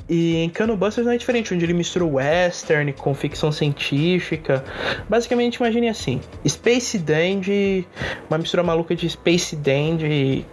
E 0.08 0.38
em 0.38 0.50
Cano 0.50 0.78
Busters 0.78 1.06
não 1.06 1.14
é 1.14 1.18
diferente, 1.18 1.54
onde 1.54 1.66
ele 1.66 1.74
mistura 1.74 2.06
western 2.06 2.94
com 2.94 3.14
ficção 3.16 3.52
científica. 3.52 4.64
Basicamente, 5.10 5.56
imagine 5.56 5.90
assim: 5.90 6.22
Space 6.48 7.00
Dandy, 7.00 7.88
uma 8.30 8.38
mistura 8.38 8.62
maluca 8.62 8.96
de 8.96 9.10
Space 9.10 9.56
Dandy, 9.56 10.46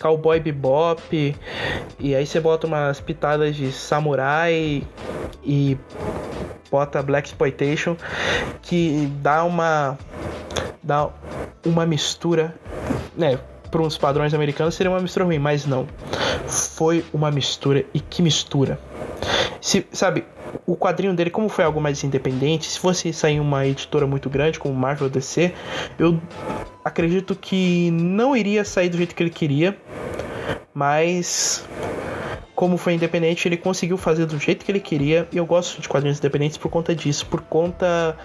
Cowboy 0.00 0.40
Bebop, 0.40 1.36
e 2.00 2.14
aí 2.14 2.26
você 2.26 2.40
bota 2.40 2.66
umas 2.66 3.00
pitadas 3.00 3.54
de 3.54 3.70
samurai 3.70 4.82
e 5.44 5.76
bota 6.68 7.00
Black 7.00 7.28
Exploitation, 7.28 7.96
que 8.62 9.08
dá 9.22 9.44
uma 9.44 9.96
dá 10.82 11.10
uma 11.64 11.86
mistura, 11.86 12.54
né? 13.16 13.38
Para 13.70 13.82
uns 13.82 13.98
padrões 13.98 14.32
americanos 14.32 14.74
seria 14.74 14.90
uma 14.90 15.00
mistura 15.00 15.24
ruim, 15.24 15.38
mas 15.38 15.66
não. 15.66 15.86
Foi 16.46 17.04
uma 17.12 17.30
mistura 17.30 17.84
e 17.92 18.00
que 18.00 18.22
mistura. 18.22 18.78
Se, 19.60 19.86
sabe, 19.92 20.24
o 20.66 20.76
quadrinho 20.76 21.14
dele, 21.14 21.30
como 21.30 21.48
foi 21.48 21.64
algo 21.64 21.80
mais 21.80 22.02
independente, 22.04 22.66
se 22.66 22.78
fosse 22.78 23.12
sair 23.12 23.40
uma 23.40 23.66
editora 23.66 24.06
muito 24.06 24.30
grande 24.30 24.58
como 24.58 24.74
Marvel 24.74 25.08
DC, 25.08 25.52
eu 25.98 26.20
acredito 26.84 27.34
que 27.34 27.90
não 27.90 28.36
iria 28.36 28.64
sair 28.64 28.88
do 28.88 28.96
jeito 28.96 29.14
que 29.14 29.22
ele 29.22 29.30
queria, 29.30 29.76
mas 30.72 31.64
como 32.56 32.78
foi 32.78 32.94
independente, 32.94 33.46
ele 33.46 33.58
conseguiu 33.58 33.98
fazer 33.98 34.24
do 34.24 34.38
jeito 34.38 34.64
que 34.64 34.72
ele 34.72 34.80
queria. 34.80 35.28
E 35.30 35.36
eu 35.36 35.44
gosto 35.44 35.80
de 35.80 35.88
quadrinhos 35.88 36.18
independentes 36.18 36.56
por 36.56 36.70
conta 36.70 36.94
disso, 36.94 37.26
por 37.26 37.42
conta 37.42 38.16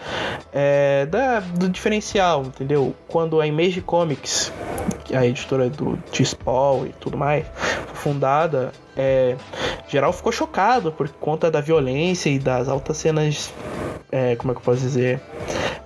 é, 0.53 1.05
da, 1.05 1.41
do 1.41 1.67
diferencial, 1.67 2.43
entendeu? 2.43 2.95
Quando 3.09 3.41
a 3.41 3.45
Image 3.45 3.81
Comics, 3.81 4.51
a 5.13 5.25
editora 5.25 5.69
do 5.69 5.97
T-Spawn 6.13 6.85
e 6.85 6.93
tudo 6.93 7.17
mais, 7.17 7.45
foi 7.87 7.95
fundada, 7.95 8.71
é, 8.95 9.35
geral 9.89 10.13
ficou 10.13 10.31
chocado 10.31 10.93
por 10.93 11.09
conta 11.09 11.51
da 11.51 11.59
violência 11.59 12.29
e 12.29 12.39
das 12.39 12.69
altas 12.69 12.95
cenas, 12.95 13.53
é, 14.09 14.37
como 14.37 14.53
é 14.53 14.55
que 14.55 14.61
eu 14.61 14.63
posso 14.63 14.79
dizer, 14.79 15.19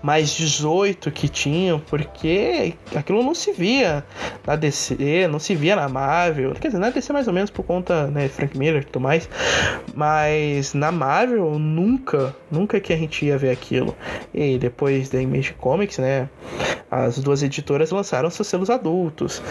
mais 0.06 0.30
18 0.36 1.10
que 1.10 1.28
tinham, 1.28 1.80
porque 1.80 2.76
aquilo 2.96 3.24
não 3.24 3.34
se 3.34 3.52
via 3.52 4.06
na 4.46 4.56
DC, 4.56 5.28
não 5.28 5.40
se 5.40 5.56
via 5.56 5.76
na 5.76 5.90
Marvel, 5.90 6.54
quer 6.54 6.68
dizer, 6.68 6.78
na 6.78 6.92
DC 6.92 7.12
mais 7.12 7.28
ou 7.28 7.34
menos 7.34 7.50
por 7.50 7.64
conta, 7.64 8.06
né, 8.06 8.28
Frank 8.28 8.56
Miller 8.56 8.84
e 8.84 8.86
tudo 8.86 9.02
mais, 9.02 9.28
mas 9.96 10.76
na 10.76 10.92
Marvel 10.92 11.58
nunca, 11.58 12.36
nunca 12.52 12.80
que 12.80 12.94
a 12.94 12.96
gente 12.96 13.26
ia 13.26 13.36
ver 13.36 13.50
aquilo. 13.50 13.96
E 14.32 14.60
depois 14.60 15.10
da 15.10 15.20
Image 15.20 15.54
Comics, 15.54 15.98
né, 15.98 16.30
as 16.92 17.18
duas 17.18 17.42
editoras 17.42 17.90
lançaram 17.90 18.30
seus 18.30 18.48
selos 18.48 18.70
adultos, 18.70 19.42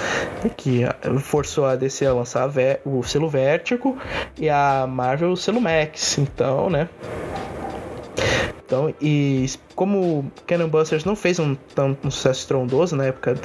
que 0.56 0.82
forçou 1.20 1.66
a 1.66 1.74
DC 1.74 2.06
a 2.06 2.12
lançar 2.12 2.48
o 2.84 3.02
selo 3.02 3.28
Vertigo 3.28 3.98
e 4.38 4.48
a 4.48 4.86
Marvel 4.88 5.32
o 5.32 5.36
selo 5.36 5.60
Max. 5.60 6.16
Então, 6.18 6.70
né? 6.70 6.88
Então, 8.74 8.92
e 9.00 9.48
como 9.76 10.32
Cannon 10.48 10.68
Busters 10.68 11.04
não 11.04 11.14
fez 11.14 11.38
um, 11.38 11.52
um, 11.52 11.96
um 12.04 12.10
sucesso 12.10 12.40
estrondoso 12.40 12.96
na 12.96 13.04
época 13.04 13.36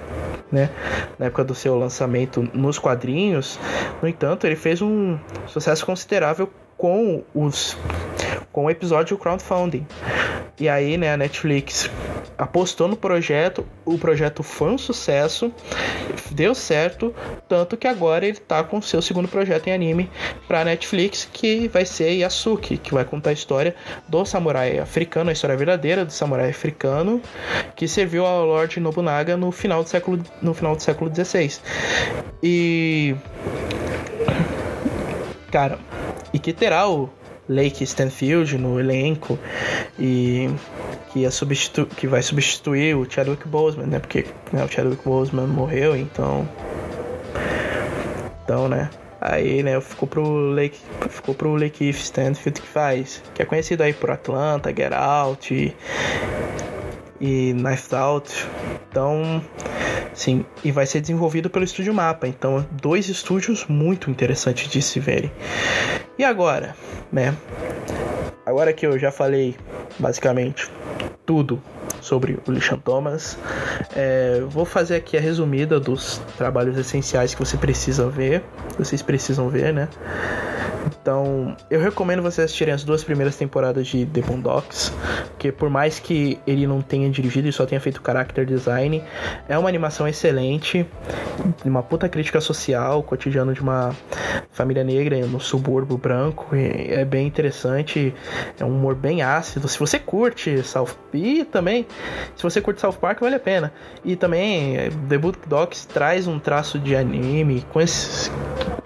né? 0.52 0.72
Na 1.20 1.28
época 1.28 1.44
do 1.44 1.54
seu 1.54 1.78
lançamento 1.78 2.50
nos 2.52 2.80
quadrinhos. 2.80 3.60
No 4.02 4.08
entanto, 4.08 4.48
ele 4.48 4.56
fez 4.56 4.82
um 4.82 5.20
sucesso 5.46 5.86
considerável 5.86 6.50
com 6.76 7.24
os 7.36 7.78
com 8.52 8.66
o 8.66 8.72
episódio 8.72 9.16
crowdfunding. 9.20 9.86
E 10.60 10.68
aí, 10.68 10.98
né, 10.98 11.14
a 11.14 11.18
Netflix 11.18 11.90
apostou 12.38 12.88
no 12.88 12.96
projeto, 12.96 13.66
o 13.86 13.98
projeto 13.98 14.44
foi 14.44 14.72
um 14.72 14.78
sucesso, 14.78 15.54
deu 16.32 16.56
certo, 16.56 17.14
tanto 17.48 17.78
que 17.78 17.88
agora 17.88 18.26
ele 18.26 18.38
tá 18.38 18.64
com 18.64 18.82
seu 18.82 19.02
segundo 19.02 19.28
projeto 19.28 19.68
em 19.68 19.74
anime 19.74 20.10
para 20.48 20.64
Netflix, 20.64 21.28
que 21.32 21.68
vai 21.68 21.86
ser 21.86 22.12
Yasuki, 22.12 22.78
que 22.78 22.94
vai 22.94 23.06
contar 23.06 23.32
a 23.32 23.34
história 23.34 23.76
do 24.08 24.26
samurai 24.26 24.80
africano, 24.80 25.30
a 25.30 25.34
história 25.34 25.56
verdadeira 25.56 26.06
do 26.06 26.12
samurai 26.12 26.50
africano 26.50 27.22
que 27.76 27.88
serviu 27.88 28.26
ao 28.26 28.46
Lord 28.46 28.80
Nobunaga 28.80 29.38
no 29.38 29.52
final 29.52 29.84
do 29.84 29.90
século 29.90 30.22
no 30.42 30.54
final 30.54 30.76
do 30.76 30.82
século 30.82 31.10
16. 31.10 31.62
E 32.44 33.16
cara, 35.52 35.80
e 36.34 36.40
que 36.40 36.54
terá 36.54 36.88
o 36.88 37.10
Lake 37.50 37.84
Stanfield 37.84 38.58
no 38.58 38.80
elenco 38.80 39.38
e 39.98 40.50
que, 41.12 41.20
ia 41.20 41.32
substitu 41.32 41.86
que 41.88 42.08
vai 42.08 42.22
substituir 42.22 42.96
o 42.96 43.10
Chadwick 43.10 43.48
Boseman, 43.48 43.88
né? 43.88 44.00
Porque 44.00 44.26
né, 44.54 44.64
o 44.64 44.68
Chadwick 44.68 45.04
Boseman 45.04 45.48
morreu, 45.48 45.98
então. 45.98 46.48
Então, 48.44 48.70
né? 48.70 48.90
Aí, 49.22 49.62
né, 49.64 49.82
ficou 49.82 50.08
pro 50.08 50.24
Lake, 50.52 50.80
ficou 51.10 51.36
pro 51.36 51.54
Lake 51.56 51.90
Stanfield 51.90 52.62
que 52.62 52.68
faz, 52.68 53.22
que 53.36 53.42
é 53.42 53.46
conhecido 53.46 53.84
aí 53.84 53.92
por 53.92 54.12
Atlanta, 54.12 54.70
Get 54.70 54.94
Out 54.94 55.54
e, 55.54 55.76
e 57.20 57.54
Knife 57.54 57.96
Out. 57.96 58.48
Então, 58.90 59.44
sim, 60.14 60.46
e 60.64 60.72
vai 60.72 60.86
ser 60.86 61.02
desenvolvido 61.02 61.50
pelo 61.50 61.66
estúdio 61.66 61.94
Mapa. 61.94 62.28
Então, 62.28 62.66
dois 62.72 63.10
estúdios 63.10 63.66
muito 63.68 64.10
interessantes 64.10 64.70
de 64.70 64.82
se 64.82 65.00
verem. 65.00 65.32
E 66.18 66.24
agora, 66.24 66.76
né? 67.12 67.36
Agora 68.46 68.74
que 68.74 68.86
eu 68.86 68.98
já 68.98 69.12
falei 69.12 69.56
basicamente 70.00 70.70
tudo 71.26 71.62
sobre 72.02 72.40
o 72.48 72.52
Lishan 72.52 72.78
Thomas, 72.78 73.38
é, 73.96 74.42
vou 74.48 74.66
fazer 74.66 74.96
aqui 74.96 75.18
a 75.18 75.22
resumida 75.22 75.80
dos 75.80 76.20
trabalhos 76.38 76.78
essenciais 76.78 77.34
que 77.36 77.40
você 77.40 77.58
precisa 77.58 78.10
ver, 78.10 78.44
vocês 78.78 79.02
precisam 79.02 79.50
ver, 79.50 79.74
né? 79.74 79.88
Então, 81.02 81.56
eu 81.70 81.80
recomendo 81.80 82.22
vocês 82.22 82.46
assistirem 82.46 82.74
as 82.74 82.84
duas 82.84 83.04
primeiras 83.04 83.36
temporadas 83.36 83.88
de 83.88 84.06
The 84.06 84.22
Boondocks, 84.22 84.92
que 85.38 85.52
por 85.52 85.70
mais 85.70 86.00
que 86.00 86.40
ele 86.48 86.66
não 86.66 86.82
tenha 86.82 87.10
dirigido 87.10 87.48
e 87.48 87.54
só 87.54 87.66
tenha 87.66 87.80
feito 87.80 88.02
character 88.04 88.46
design, 88.46 89.04
é 89.48 89.58
uma 89.58 89.70
animação 89.70 90.08
excelente, 90.08 90.86
uma 91.64 91.84
puta 91.84 92.10
crítica 92.10 92.42
social, 92.42 93.04
cotidiano 93.04 93.54
de 93.54 93.62
uma 93.62 93.96
família 94.52 94.84
negra 94.84 95.26
no 95.26 95.40
subúrbio 95.40 95.98
branco, 95.98 96.48
é 96.54 97.06
bem 97.06 97.28
interessante, 97.28 98.14
é 98.60 98.66
um 98.66 98.76
humor 98.76 98.96
bem 98.96 99.22
ácido. 99.22 99.68
Se 99.68 99.80
você 99.80 100.00
curte 100.00 100.64
South 100.64 100.96
e 101.14 101.46
também, 101.46 101.86
se 102.36 102.44
você 102.44 102.60
curte 102.62 102.82
South 102.82 102.94
Park, 102.94 103.20
vale 103.22 103.36
a 103.36 103.40
pena. 103.40 103.72
E 104.04 104.16
também 104.16 104.90
The 105.08 105.18
Boondocks 105.18 105.86
traz 105.86 106.28
um 106.28 106.40
traço 106.40 106.80
de 106.80 106.96
anime 106.96 107.66
com 107.72 107.80
esse 107.80 108.32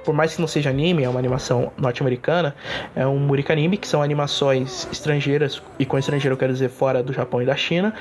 por 0.04 0.14
mais 0.14 0.36
que 0.36 0.42
não 0.42 0.48
seja 0.48 0.70
anime, 0.70 1.04
é 1.04 1.10
uma 1.10 1.20
animação 1.20 1.72
norte-americana, 1.78 2.56
é 2.96 3.06
um 3.08 3.18
Murikanime, 3.18 3.78
que 3.78 3.88
são 3.88 4.02
animações 4.02 4.88
estrangeiras, 4.92 5.62
e 5.80 5.86
com 5.86 5.98
estrangeiro 5.98 6.34
eu 6.34 6.38
quero 6.38 6.54
dizer 6.54 6.70
fora 6.70 7.02
do 7.02 7.14
Japão 7.14 7.42
e 7.42 7.46
da 7.46 7.56
China, 7.56 7.94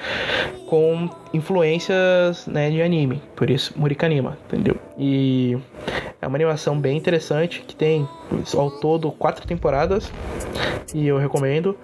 com 0.67 1.09
influências 1.33 2.47
né, 2.47 2.71
de 2.71 2.83
anime, 2.83 3.23
por 3.37 3.51
isso 3.51 3.73
Murikanima, 3.77 4.37
entendeu? 4.47 4.77
E 4.99 5.57
é 6.21 6.27
uma 6.27 6.37
animação 6.37 6.79
bem 6.79 6.97
interessante, 6.97 7.65
que 7.67 7.75
tem 7.75 8.09
ao 8.57 8.71
todo 8.71 9.11
quatro 9.13 9.47
temporadas, 9.47 10.13
e 10.95 11.07
eu 11.07 11.19
recomendo. 11.19 11.77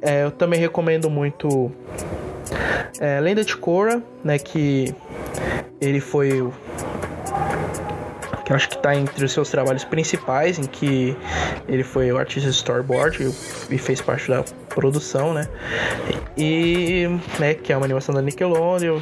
É, 0.00 0.24
eu 0.24 0.30
também 0.30 0.60
recomendo 0.60 1.10
muito 1.10 1.72
é, 3.00 3.20
Lenda 3.20 3.44
de 3.44 3.56
Korra, 3.56 4.02
né, 4.22 4.38
que 4.38 4.94
ele 5.80 6.00
foi 6.00 6.48
que 8.48 8.54
acho 8.54 8.68
que 8.70 8.76
está 8.76 8.96
entre 8.96 9.22
os 9.26 9.30
seus 9.30 9.50
trabalhos 9.50 9.84
principais, 9.84 10.58
em 10.58 10.64
que 10.64 11.14
ele 11.68 11.84
foi 11.84 12.10
o 12.10 12.16
artista 12.16 12.48
storyboard 12.48 13.30
e, 13.70 13.76
fez 13.76 14.00
parte 14.00 14.26
da 14.30 14.42
produção, 14.70 15.34
né? 15.34 15.46
E, 16.34 17.06
né, 17.38 17.52
que 17.52 17.74
é 17.74 17.76
uma 17.76 17.84
animação 17.84 18.14
da 18.14 18.22
Nickelodeon 18.22 19.00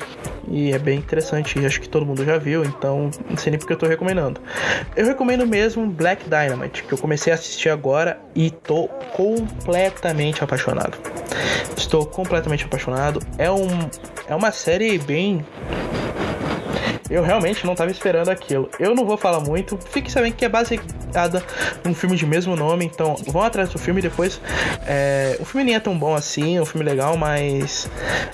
e 0.48 0.72
é 0.72 0.78
bem 0.80 0.98
interessante, 0.98 1.64
acho 1.64 1.80
que 1.80 1.88
todo 1.88 2.04
mundo 2.04 2.24
já 2.24 2.38
viu, 2.38 2.64
então 2.64 3.08
não 3.30 3.36
sei 3.36 3.52
nem 3.52 3.58
porque 3.58 3.72
eu 3.72 3.76
tô 3.76 3.86
recomendando. 3.86 4.40
Eu 4.96 5.06
recomendo 5.06 5.46
mesmo 5.46 5.86
Black 5.86 6.24
Dynamite, 6.24 6.82
que 6.82 6.92
eu 6.92 6.98
comecei 6.98 7.32
a 7.32 7.36
assistir 7.36 7.68
agora 7.68 8.18
e 8.34 8.50
tô 8.50 8.88
completamente 9.14 10.42
apaixonado. 10.42 10.98
Estou 11.76 12.04
completamente 12.04 12.64
apaixonado. 12.64 13.20
É 13.38 13.48
um 13.48 13.68
é 14.28 14.34
uma 14.34 14.50
série 14.50 14.98
bem 14.98 15.44
eu 17.08 17.22
realmente 17.22 17.64
não 17.64 17.72
estava 17.72 17.90
esperando 17.90 18.30
aquilo. 18.30 18.68
Eu 18.78 18.94
não 18.94 19.04
vou 19.04 19.16
falar 19.16 19.40
muito. 19.40 19.78
Fique 19.90 20.10
sabendo 20.10 20.34
que 20.34 20.44
é 20.44 20.48
baseada 20.48 21.44
num 21.84 21.94
filme 21.94 22.16
de 22.16 22.26
mesmo 22.26 22.56
nome. 22.56 22.84
Então 22.84 23.14
vão 23.26 23.42
atrás 23.42 23.68
do 23.68 23.78
filme 23.78 24.00
depois. 24.00 24.40
É, 24.86 25.36
o 25.40 25.44
filme 25.44 25.64
nem 25.64 25.74
é 25.74 25.80
tão 25.80 25.96
bom 25.96 26.14
assim, 26.14 26.56
é 26.56 26.60
um 26.60 26.66
filme 26.66 26.84
legal, 26.84 27.16
mas 27.16 27.88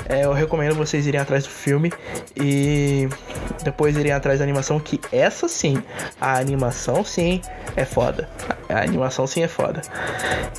é, 0.08 0.24
eu 0.24 0.32
recomendo 0.32 0.74
vocês 0.74 1.06
irem 1.06 1.20
atrás 1.20 1.44
do 1.44 1.50
filme 1.50 1.92
e 2.36 3.08
depois 3.62 3.96
irem 3.96 4.12
atrás 4.12 4.38
da 4.38 4.44
animação. 4.44 4.80
Que 4.80 5.00
essa 5.12 5.48
sim, 5.48 5.82
a 6.20 6.38
animação 6.38 7.04
sim 7.04 7.40
é 7.76 7.84
foda. 7.84 8.28
A 8.68 8.80
animação 8.80 9.26
sim 9.26 9.42
é 9.42 9.48
foda. 9.48 9.82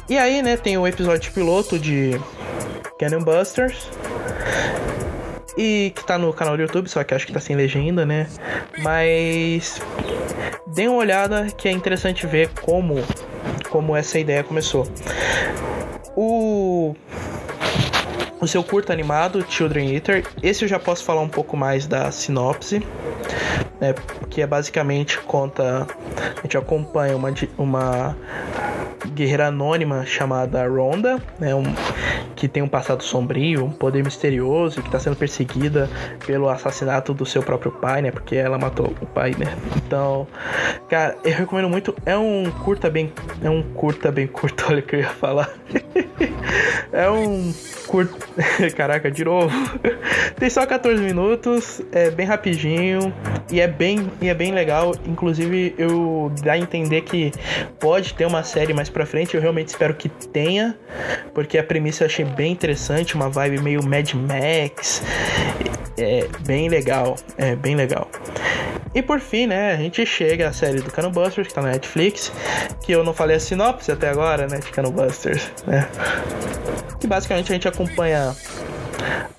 E 0.08 0.18
aí, 0.18 0.42
né, 0.42 0.58
tem 0.58 0.78
o 0.78 0.88
episódio 0.88 1.32
piloto 1.32 1.80
de 1.80 2.20
Cannon 3.00 3.24
Busters 3.24 3.88
e 5.58 5.92
que 5.96 6.06
tá 6.06 6.18
no 6.18 6.34
canal 6.34 6.56
do 6.56 6.62
YouTube, 6.62 6.90
só 6.90 7.04
que 7.04 7.14
acho 7.14 7.28
que 7.28 7.34
tá 7.34 7.40
sem 7.40 7.56
legenda, 7.56 8.06
né? 8.06 8.28
Mas 8.80 9.82
dê 10.68 10.88
uma 10.88 10.98
olhada 10.98 11.48
que 11.58 11.68
é 11.68 11.72
interessante 11.72 12.26
ver 12.26 12.50
como 12.62 12.96
como 13.70 13.96
essa 13.96 14.20
ideia 14.20 14.44
começou. 14.44 14.88
O 16.16 16.96
o 18.44 18.48
seu 18.48 18.64
curto 18.64 18.92
animado 18.92 19.46
Children 19.50 19.96
Eater, 19.96 20.26
esse 20.42 20.66
eu 20.66 20.70
já 20.70 20.80
posso 20.80 21.04
falar 21.04 21.22
um 21.22 21.30
pouco 21.30 21.56
mais 21.56 21.88
da 21.88 22.12
sinopse, 22.12 22.86
né? 23.80 23.96
Que 24.30 24.42
é 24.42 24.48
basicamente 24.48 25.20
conta 25.20 25.88
a 26.38 26.42
gente 26.42 26.58
acompanha 26.58 27.16
uma 27.16 27.34
uma 27.58 28.16
guerreira 29.14 29.48
anônima 29.48 30.06
chamada 30.06 30.66
Ronda, 30.68 31.22
né, 31.40 31.54
um, 31.54 31.64
que 32.36 32.48
tem 32.48 32.64
um 32.64 32.68
passado 32.68 33.04
sombrio, 33.04 33.66
um 33.66 33.72
poder 33.72 34.04
misterioso, 34.04 34.82
que 34.82 34.88
está 34.88 35.00
sendo 35.00 35.16
perseguida 35.16 35.90
pelo 36.26 36.50
assassinato 36.50 37.14
do 37.14 37.26
seu 37.26 37.44
próprio 37.44 37.72
pai, 37.72 38.02
né? 38.02 38.12
Porque 38.12 38.36
ela 38.36 38.58
matou 38.58 38.94
o 39.02 39.06
pai, 39.06 39.32
né? 39.38 39.56
Então, 39.78 40.28
cara, 40.90 41.18
eu 41.24 41.34
recomendo 41.34 41.70
muito. 41.70 41.96
É 42.06 42.18
um 42.18 42.50
curta 42.64 42.90
bem, 42.90 43.12
é 43.42 43.50
um 43.50 43.62
curta 43.62 44.12
bem 44.12 44.28
curto, 44.28 44.66
olha 44.70 44.80
o 44.80 44.82
que 44.84 44.96
eu 44.96 45.00
ia 45.00 45.10
falar. 45.10 45.50
é 46.92 47.10
um 47.10 47.54
curto, 47.88 48.18
caraca, 48.76 49.12
de 49.12 49.24
novo. 49.24 49.50
tem 50.40 50.50
só 50.50 50.66
14 50.66 51.02
minutos, 51.02 51.82
é 51.92 52.10
bem 52.10 52.26
rapidinho 52.26 53.14
e 53.52 53.60
é 53.60 53.68
bem, 53.68 54.12
e 54.22 54.30
é 54.30 54.34
bem 54.34 54.52
legal. 54.52 54.94
Inclusive, 55.06 55.74
eu 55.78 56.32
dá 56.44 56.54
a 56.54 56.58
entender 56.58 57.02
que 57.02 57.32
pode 57.80 58.14
ter 58.14 58.26
uma 58.26 58.44
série 58.44 58.74
mais 58.74 58.90
pra 58.90 59.06
frente. 59.06 59.36
Eu 59.36 59.42
realmente 59.42 59.70
espero 59.70 59.94
que 59.94 60.10
tenha, 60.10 60.78
porque 61.34 61.58
a 61.58 61.64
premissa 61.64 62.04
eu 62.04 62.08
achei 62.08 62.26
bem 62.26 62.52
interessante, 62.52 63.16
uma 63.16 63.30
vibe 63.30 63.62
meio 63.62 63.84
Mad 63.84 64.14
Max. 64.14 65.02
É 65.98 66.28
bem 66.46 66.70
legal, 66.70 67.16
é 67.38 67.56
bem 67.56 67.76
legal. 67.76 68.10
E 68.96 69.02
por 69.02 69.20
fim, 69.20 69.48
né, 69.48 69.74
a 69.74 69.78
gente 69.78 70.06
chega 70.06 70.50
à 70.50 70.54
série 70.54 70.80
do 70.80 70.92
Canon 70.92 71.12
Busters, 71.12 71.48
que 71.48 71.54
tá 71.54 71.62
na 71.62 71.72
Netflix, 71.72 72.32
que 72.82 72.92
eu 72.92 73.04
não 73.04 73.14
falei 73.14 73.38
a 73.38 73.40
sinopse 73.40 73.92
até 73.92 74.10
agora, 74.10 74.48
né, 74.48 74.60
de 74.60 74.72
Canon 74.72 74.92
Busters, 74.92 75.52
né? 75.66 75.88
Que 77.00 77.08
basicamente 77.08 77.52
a 77.52 77.56
gente 77.56 77.68
acompanha 77.68 78.36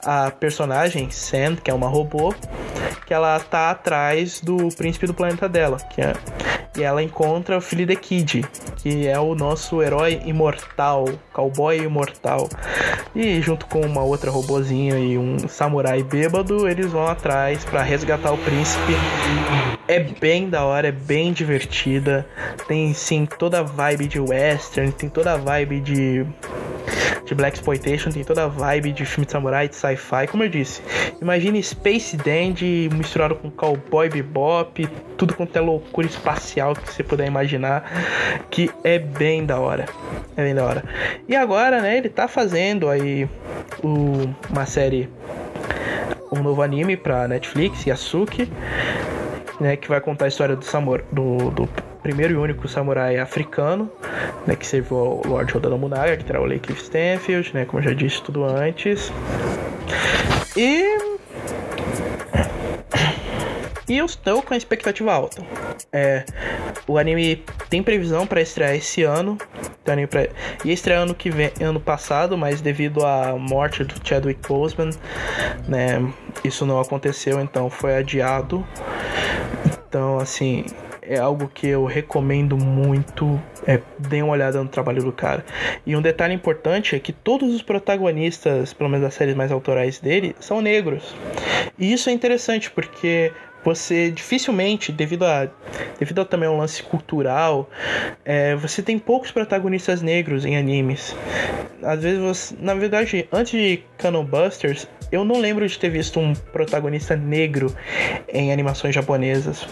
a 0.04 0.30
personagem 0.30 1.10
Sand, 1.10 1.56
que 1.56 1.70
é 1.70 1.74
uma 1.74 1.88
robô, 1.88 2.34
que 3.06 3.14
ela 3.14 3.38
tá 3.40 3.70
atrás 3.70 4.40
do 4.40 4.68
príncipe 4.76 5.06
do 5.06 5.14
planeta 5.14 5.48
dela, 5.48 5.78
que 5.90 6.00
é 6.00 6.14
e 6.76 6.82
ela 6.82 7.02
encontra 7.02 7.56
o 7.56 7.60
filho 7.60 7.86
de 7.86 7.94
Kid, 7.94 8.44
que 8.76 9.06
é 9.06 9.18
o 9.18 9.34
nosso 9.34 9.80
herói 9.80 10.20
imortal, 10.24 11.04
cowboy 11.32 11.78
imortal. 11.78 12.48
E 13.14 13.40
junto 13.40 13.66
com 13.66 13.80
uma 13.80 14.02
outra 14.02 14.30
robozinha 14.30 14.98
e 14.98 15.16
um 15.16 15.46
samurai 15.46 16.02
bêbado, 16.02 16.68
eles 16.68 16.90
vão 16.90 17.06
atrás 17.06 17.64
para 17.64 17.82
resgatar 17.82 18.32
o 18.32 18.38
príncipe. 18.38 18.94
É 19.86 20.00
bem 20.00 20.48
da 20.48 20.64
hora, 20.64 20.88
é 20.88 20.92
bem 20.92 21.32
divertida. 21.32 22.26
Tem 22.66 22.94
sim 22.94 23.26
toda 23.26 23.60
a 23.60 23.62
vibe 23.62 24.06
de 24.06 24.18
western, 24.18 24.90
tem 24.92 25.08
toda 25.08 25.32
a 25.32 25.36
vibe 25.36 25.80
de 25.80 26.26
de 27.24 27.34
Black 27.34 27.56
Exploitation, 27.56 28.10
tem 28.10 28.22
toda 28.22 28.44
a 28.44 28.46
vibe 28.46 28.92
de 28.92 29.04
filme 29.04 29.24
de 29.24 29.32
samurai, 29.32 29.68
de 29.68 29.76
sci-fi, 29.76 30.26
como 30.30 30.44
eu 30.44 30.48
disse. 30.48 30.82
Imagine 31.20 31.62
Space 31.62 32.16
Dandy 32.16 32.90
misturado 32.92 33.34
com 33.34 33.50
Cowboy 33.50 34.08
Bebop, 34.10 34.86
tudo 35.16 35.34
com 35.34 35.46
tela 35.46 35.66
loucura 35.66 36.06
espacial 36.06 36.74
que 36.74 36.92
você 36.92 37.02
puder 37.02 37.26
imaginar, 37.26 37.90
que 38.50 38.70
é 38.82 38.98
bem 38.98 39.46
da 39.46 39.58
hora. 39.58 39.86
É 40.36 40.42
bem 40.42 40.54
da 40.54 40.64
hora. 40.64 40.84
E 41.26 41.34
agora, 41.34 41.80
né, 41.80 41.96
ele 41.96 42.08
tá 42.08 42.28
fazendo 42.28 42.88
aí 42.88 43.28
o, 43.82 44.28
uma 44.50 44.66
série 44.66 45.08
um 46.30 46.42
novo 46.42 46.62
anime 46.62 46.96
pra 46.96 47.28
Netflix, 47.28 47.86
Yasuki, 47.86 48.50
né, 49.60 49.76
que 49.76 49.88
vai 49.88 50.00
contar 50.00 50.26
a 50.26 50.28
história 50.28 50.56
do, 50.56 50.64
samur, 50.64 51.02
do, 51.10 51.50
do 51.50 51.68
primeiro 52.02 52.34
e 52.34 52.36
único 52.36 52.68
samurai 52.68 53.18
africano, 53.18 53.90
né, 54.46 54.54
que 54.56 54.66
serviu 54.66 54.98
ao 54.98 55.22
Lord 55.26 55.56
Oda 55.56 55.68
Nobunaga, 55.68 56.16
que 56.16 56.24
terá 56.24 56.40
o 56.40 56.44
Lake 56.44 56.72
Stanfield, 56.72 57.54
né, 57.54 57.64
como 57.64 57.80
eu 57.80 57.84
já 57.84 57.94
disse 57.94 58.22
tudo 58.22 58.44
antes. 58.44 59.12
E 60.56 61.13
e 63.88 63.98
eu 63.98 64.06
estou 64.06 64.42
com 64.42 64.54
a 64.54 64.56
expectativa 64.56 65.12
alta. 65.12 65.42
É, 65.92 66.24
o 66.86 66.98
anime 66.98 67.44
tem 67.68 67.82
previsão 67.82 68.26
para 68.26 68.40
estrear 68.40 68.74
esse 68.74 69.02
ano. 69.02 69.38
Tem 69.84 70.06
pra... 70.06 70.22
Ia 70.64 70.72
estrear 70.72 71.02
ano 71.02 71.14
que 71.14 71.30
vem, 71.30 71.50
ano 71.60 71.80
passado, 71.80 72.36
mas 72.38 72.60
devido 72.60 73.04
à 73.04 73.36
morte 73.38 73.84
do 73.84 73.94
Chadwick 74.06 74.46
Boseman, 74.46 74.90
né, 75.68 76.00
isso 76.42 76.64
não 76.64 76.80
aconteceu, 76.80 77.40
então 77.40 77.68
foi 77.68 77.96
adiado. 77.96 78.66
Então, 79.88 80.18
assim, 80.18 80.64
é 81.06 81.18
algo 81.18 81.48
que 81.52 81.68
eu 81.68 81.84
recomendo 81.84 82.56
muito. 82.56 83.40
É, 83.66 83.80
dê 83.98 84.22
uma 84.22 84.32
olhada 84.32 84.62
no 84.62 84.68
trabalho 84.68 85.02
do 85.02 85.12
cara. 85.12 85.44
E 85.86 85.94
um 85.94 86.02
detalhe 86.02 86.34
importante 86.34 86.96
é 86.96 86.98
que 86.98 87.12
todos 87.12 87.54
os 87.54 87.62
protagonistas, 87.62 88.72
pelo 88.72 88.90
menos 88.90 89.04
das 89.04 89.14
séries 89.14 89.34
mais 89.34 89.52
autorais 89.52 89.98
dele, 89.98 90.34
são 90.40 90.60
negros. 90.60 91.14
E 91.78 91.92
isso 91.92 92.10
é 92.10 92.12
interessante 92.12 92.70
porque 92.70 93.32
você 93.64 94.10
dificilmente, 94.10 94.92
devido 94.92 95.24
a 95.24 95.48
devido 95.98 96.20
a 96.20 96.24
também 96.24 96.48
um 96.48 96.58
lance 96.58 96.82
cultural, 96.82 97.68
é, 98.24 98.54
você 98.56 98.82
tem 98.82 98.98
poucos 98.98 99.30
protagonistas 99.30 100.02
negros 100.02 100.44
em 100.44 100.56
animes. 100.56 101.16
Às 101.82 102.02
vezes 102.02 102.20
você, 102.20 102.54
na 102.60 102.74
verdade, 102.74 103.26
antes 103.32 103.52
de 103.52 103.82
Canon 103.96 104.24
Busters, 104.24 104.86
eu 105.10 105.24
não 105.24 105.40
lembro 105.40 105.66
de 105.66 105.78
ter 105.78 105.88
visto 105.88 106.20
um 106.20 106.34
protagonista 106.34 107.16
negro 107.16 107.74
em 108.28 108.52
animações 108.52 108.94
japonesas. 108.94 109.66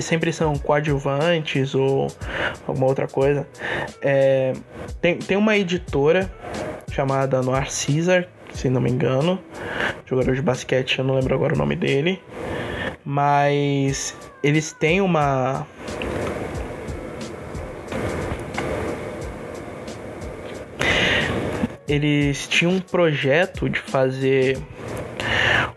Sempre 0.00 0.32
são 0.32 0.56
coadjuvantes 0.58 1.74
ou 1.74 2.08
alguma 2.66 2.86
outra 2.86 3.06
coisa. 3.06 3.46
É, 4.02 4.52
tem, 5.00 5.16
tem 5.18 5.36
uma 5.36 5.56
editora 5.56 6.30
chamada 6.90 7.40
Noir 7.42 7.66
Caesar, 7.66 8.26
se 8.52 8.68
não 8.68 8.80
me 8.80 8.90
engano, 8.90 9.40
jogador 10.06 10.34
de 10.34 10.42
basquete, 10.42 10.98
eu 10.98 11.04
não 11.04 11.14
lembro 11.14 11.34
agora 11.34 11.54
o 11.54 11.58
nome 11.58 11.74
dele 11.74 12.20
mas 13.04 14.16
eles 14.42 14.72
têm 14.72 15.00
uma 15.00 15.66
eles 21.86 22.48
tinham 22.48 22.72
um 22.72 22.80
projeto 22.80 23.68
de 23.68 23.78
fazer 23.78 24.58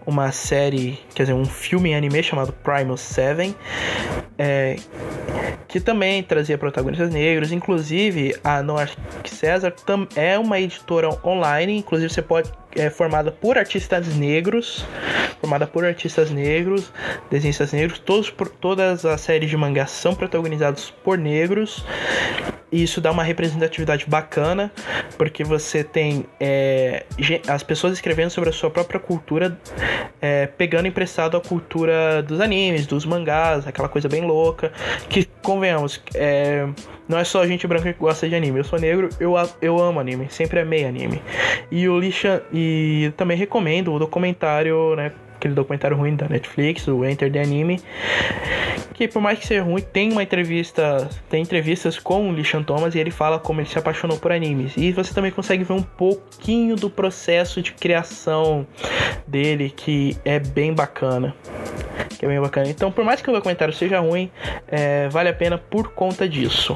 uma 0.06 0.32
série, 0.32 0.98
quer 1.14 1.24
dizer, 1.24 1.34
um 1.34 1.46
filme 1.46 1.90
em 1.90 1.96
anime 1.96 2.24
chamado 2.24 2.54
Primal 2.64 2.96
Seven, 2.96 3.54
é, 4.38 4.78
que 5.68 5.80
também 5.80 6.24
trazia 6.24 6.58
protagonistas 6.58 7.12
negros. 7.12 7.52
Inclusive, 7.52 8.36
a 8.44 8.62
Noir 8.64 8.90
César 9.26 9.74
é 10.16 10.38
uma 10.38 10.60
editora 10.60 11.10
online, 11.24 11.78
inclusive 11.78 12.12
você 12.12 12.22
pode 12.22 12.52
é 12.76 12.90
formada 12.92 13.32
por 13.32 13.58
artistas 13.58 14.08
negros, 14.16 14.86
formada 15.42 15.66
por 15.66 15.84
artistas 15.84 16.30
negros, 16.30 16.92
desenhistas 17.30 17.74
negros, 17.74 17.98
todos 17.98 18.32
todas 18.62 19.04
as 19.04 19.22
séries 19.22 19.50
de 19.50 19.58
mangá 19.58 19.88
são 19.88 20.14
protagonizados 20.14 20.92
por 21.04 21.18
negros. 21.18 21.84
E 22.72 22.84
isso 22.84 23.00
dá 23.00 23.12
uma 23.12 23.24
representatividade 23.24 24.06
bacana, 24.08 24.72
porque 25.18 25.44
você 25.44 25.84
tem 25.84 26.26
é, 26.40 27.06
as 27.48 27.64
pessoas 27.64 27.94
escrevendo 27.94 28.30
sobre 28.30 28.50
a 28.50 28.54
sua 28.54 28.70
própria 28.70 29.00
cultura, 29.00 29.58
é, 30.22 30.48
pegando 30.48 30.88
emprestado 30.88 31.38
a 31.38 31.42
cultura 31.42 32.22
dos 32.22 32.42
animes, 32.42 32.86
dos 32.86 33.06
mangás, 33.06 33.66
aquela 33.66 33.88
coisa 33.88 34.10
bem 34.10 34.26
louca. 34.26 34.72
Que, 35.08 35.26
convenhamos, 35.42 36.02
é, 36.14 36.68
não 37.08 37.18
é 37.18 37.24
só 37.24 37.46
gente 37.48 37.66
branca 37.66 37.94
que 37.94 38.00
gosta 38.00 38.28
de 38.28 38.36
anime. 38.36 38.60
Eu 38.60 38.64
sou 38.66 38.78
negro, 38.78 39.10
eu, 39.20 39.36
eu 39.62 39.80
amo 39.80 40.00
anime, 40.00 40.28
sempre 40.30 40.60
amei 40.60 40.86
anime. 40.86 41.22
E 41.72 41.88
o 41.88 41.98
Lisha. 41.98 42.44
E 42.52 43.12
também 43.16 43.38
recomendo 43.38 43.94
o 43.94 44.00
documentário, 44.00 44.96
né? 44.96 45.12
Aquele 45.48 45.56
documentário 45.56 45.96
ruim 45.96 46.14
da 46.14 46.28
Netflix, 46.28 46.88
o 46.88 47.06
Enter 47.06 47.32
the 47.32 47.42
Anime. 47.42 47.80
Que 48.94 49.08
por 49.08 49.22
mais 49.22 49.40
que 49.40 49.48
seja 49.48 49.64
ruim, 49.64 49.82
tem 49.82 50.12
uma 50.12 50.22
entrevista. 50.22 51.10
Tem 51.30 51.42
entrevistas 51.42 51.98
com 51.98 52.30
o 52.30 52.34
Lishan 52.34 52.64
Thomas 52.64 52.96
e 52.96 53.00
ele 53.00 53.12
fala 53.12 53.40
como 53.40 53.62
ele 53.62 53.70
se 53.70 53.80
apaixonou 53.80 54.18
por 54.18 54.32
animes. 54.32 54.76
E 54.76 54.92
você 54.92 55.14
também 55.14 55.32
consegue 55.32 55.64
ver 55.64 55.74
um 55.74 55.82
pouquinho 55.82 56.76
do 56.76 56.90
processo 56.90 57.62
de 57.62 57.72
criação 57.72 58.68
dele, 59.26 59.72
que 59.74 60.18
é 60.26 60.38
bem 60.40 60.74
bacana 60.74 61.34
que 62.18 62.26
é 62.26 62.28
bem 62.28 62.42
bacana. 62.42 62.68
Então, 62.68 62.92
por 62.92 63.06
mais 63.06 63.22
que 63.22 63.30
o 63.30 63.34
documentário 63.34 63.72
seja 63.72 64.00
ruim, 64.00 64.32
é, 64.68 65.08
vale 65.08 65.30
a 65.30 65.34
pena 65.34 65.56
por 65.56 65.90
conta 65.90 66.28
disso. 66.28 66.76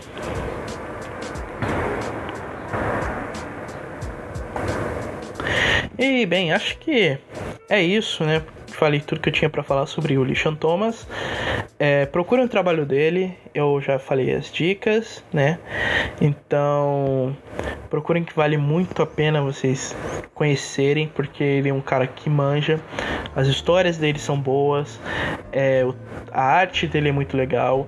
E 5.97 6.25
bem, 6.27 6.51
acho 6.51 6.77
que 6.77 7.17
é 7.69 7.81
isso, 7.81 8.23
né? 8.23 8.41
Falei 8.71 8.99
tudo 8.99 9.21
que 9.21 9.29
eu 9.29 9.34
tinha 9.34 9.49
para 9.49 9.63
falar 9.63 9.86
sobre 9.86 10.17
o 10.17 10.23
Lishan 10.23 10.55
Thomas. 10.55 11.07
É, 11.77 12.05
procure 12.05 12.41
o 12.41 12.47
trabalho 12.47 12.86
dele, 12.86 13.36
eu 13.53 13.81
já 13.81 13.99
falei 13.99 14.34
as 14.34 14.51
dicas, 14.51 15.23
né? 15.31 15.60
Então, 16.19 17.36
procurem 17.89 18.23
que 18.23 18.34
vale 18.36 18.57
muito 18.57 19.01
a 19.01 19.05
pena 19.05 19.41
vocês 19.41 19.95
conhecerem, 20.34 21.07
porque 21.13 21.43
ele 21.43 21.69
é 21.69 21.73
um 21.73 21.81
cara 21.81 22.07
que 22.07 22.29
manja. 22.29 22.79
As 23.36 23.47
histórias 23.47 23.97
dele 23.97 24.19
são 24.19 24.39
boas, 24.39 24.99
é, 25.51 25.86
a 26.31 26.41
arte 26.41 26.88
dele 26.88 27.10
é 27.10 27.12
muito 27.12 27.36
legal. 27.36 27.88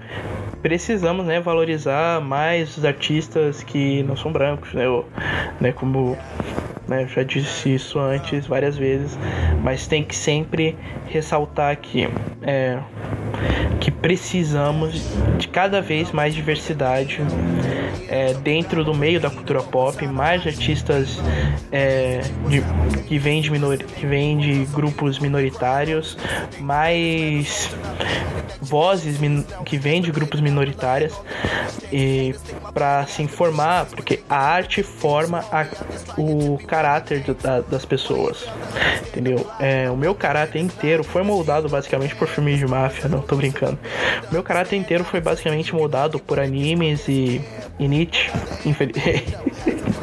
Precisamos, 0.62 1.26
né, 1.26 1.40
valorizar 1.40 2.22
mais 2.22 2.78
os 2.78 2.86
artistas 2.86 3.64
que 3.64 4.02
não 4.04 4.16
são 4.16 4.32
brancos, 4.32 4.74
né? 4.74 4.88
Ou, 4.88 5.06
né 5.60 5.72
como 5.72 6.18
né, 6.88 7.04
eu 7.04 7.08
já 7.08 7.24
disse 7.24 7.74
isso 7.74 8.00
antes 8.00 8.46
várias 8.46 8.78
vezes, 8.78 9.18
mas 9.62 9.88
tem 9.88 10.04
que 10.04 10.16
sempre 10.16 10.76
ressaltar 11.08 11.78
que 11.78 12.10
é, 12.42 12.80
que 13.80 13.92
precisamos 13.92 15.02
de 15.38 15.48
cada 15.48 15.82
vez 15.82 16.12
mais 16.12 16.34
diversidade 16.34 17.20
é, 18.08 18.34
dentro 18.34 18.84
do 18.84 18.94
meio 18.94 19.20
da 19.20 19.30
cultura 19.30 19.62
pop, 19.62 20.06
mais 20.08 20.46
artistas 20.46 21.20
é, 21.72 22.22
de, 22.48 22.62
que 23.04 23.18
vêm 23.18 23.42
de, 23.42 23.52
minor, 23.52 23.78
que 23.78 24.06
vem 24.06 24.38
de 24.38 24.66
grupos 24.66 25.20
minoritários, 25.20 26.18
mais 26.60 27.70
vozes 28.62 29.20
min, 29.20 29.44
que 29.66 29.78
vêm 29.78 30.02
de 30.02 30.12
grupos 30.12 30.40
minoritários 30.40 31.14
e 31.92 32.34
para 32.74 33.06
se 33.06 33.22
informar, 33.22 33.86
porque 33.86 34.22
a 34.30 34.38
arte 34.38 34.82
forma 34.82 35.44
a, 35.52 35.66
o 36.18 36.58
caráter 36.66 37.24
da, 37.36 37.62
das 37.62 37.86
pessoas, 37.86 38.48
entendeu? 39.08 39.46
É, 39.60 39.90
o 39.90 39.98
meu 39.98 40.16
caráter 40.16 40.60
inteiro 40.60 41.04
foi 41.04 41.24
moldado 41.24 41.70
basicamente 41.70 42.16
por 42.16 42.28
filmes 42.28 42.58
de 42.58 42.66
máfia, 42.66 43.10
não 43.10 43.22
tô 43.22 43.36
brincando. 43.36 43.78
O 44.30 44.34
meu 44.34 44.42
caráter 44.42 44.76
inteiro 44.76 45.04
foi 45.04 45.22
basicamente 45.22 45.74
moldado 45.74 46.20
por 46.20 46.40
animes 46.40 47.08
e, 47.08 47.42
e 47.80 47.88
Nietzsche, 47.88 48.32
infelizmente. 48.66 49.36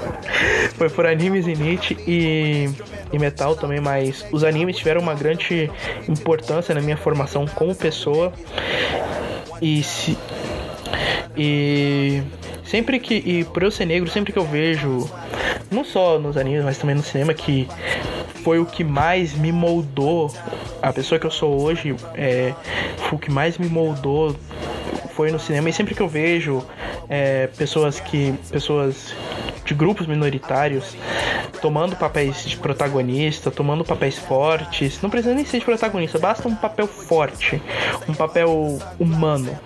foi 0.76 0.88
por 0.88 1.06
animes 1.06 1.46
e 1.46 1.54
Nietzsche 1.54 1.96
e, 2.06 2.70
e 3.12 3.18
metal 3.18 3.54
também, 3.54 3.80
mas 3.80 4.24
os 4.32 4.42
animes 4.44 4.76
tiveram 4.76 5.00
uma 5.00 5.14
grande 5.14 5.70
importância 6.08 6.74
na 6.74 6.80
minha 6.80 6.96
formação 6.96 7.46
como 7.46 7.74
pessoa. 7.74 8.32
E 9.60 9.82
se. 9.82 10.16
E 11.36 12.22
sempre 12.64 12.98
que. 12.98 13.14
E 13.14 13.44
por 13.44 13.62
eu 13.62 13.70
ser 13.70 13.84
negro, 13.84 14.10
sempre 14.10 14.32
que 14.32 14.38
eu 14.38 14.46
vejo. 14.46 15.08
Não 15.70 15.84
só 15.84 16.18
nos 16.18 16.36
animes, 16.36 16.64
mas 16.64 16.78
também 16.78 16.96
no 16.96 17.02
cinema, 17.02 17.32
que 17.32 17.68
foi 18.42 18.58
o 18.58 18.66
que 18.66 18.82
mais 18.82 19.34
me 19.34 19.52
moldou. 19.52 20.34
A 20.82 20.92
pessoa 20.92 21.18
que 21.18 21.26
eu 21.26 21.30
sou 21.30 21.60
hoje 21.60 21.94
é, 22.14 22.54
foi 22.96 23.18
o 23.18 23.20
que 23.20 23.30
mais 23.30 23.58
me 23.58 23.68
moldou 23.68 24.34
foi 25.14 25.30
no 25.30 25.38
cinema. 25.38 25.68
E 25.68 25.72
sempre 25.74 25.94
que 25.94 26.00
eu 26.00 26.08
vejo 26.08 26.64
é, 27.10 27.48
pessoas 27.48 28.00
que. 28.00 28.32
pessoas 28.50 29.14
de 29.64 29.74
grupos 29.74 30.06
minoritários 30.06 30.96
tomando 31.60 31.94
papéis 31.94 32.44
de 32.44 32.56
protagonista, 32.56 33.50
tomando 33.50 33.84
papéis 33.84 34.18
fortes. 34.18 35.00
Não 35.02 35.10
precisa 35.10 35.34
nem 35.34 35.44
ser 35.44 35.58
de 35.58 35.64
protagonista, 35.64 36.18
basta 36.18 36.48
um 36.48 36.56
papel 36.56 36.88
forte, 36.88 37.60
um 38.08 38.14
papel 38.14 38.78
humano 38.98 39.56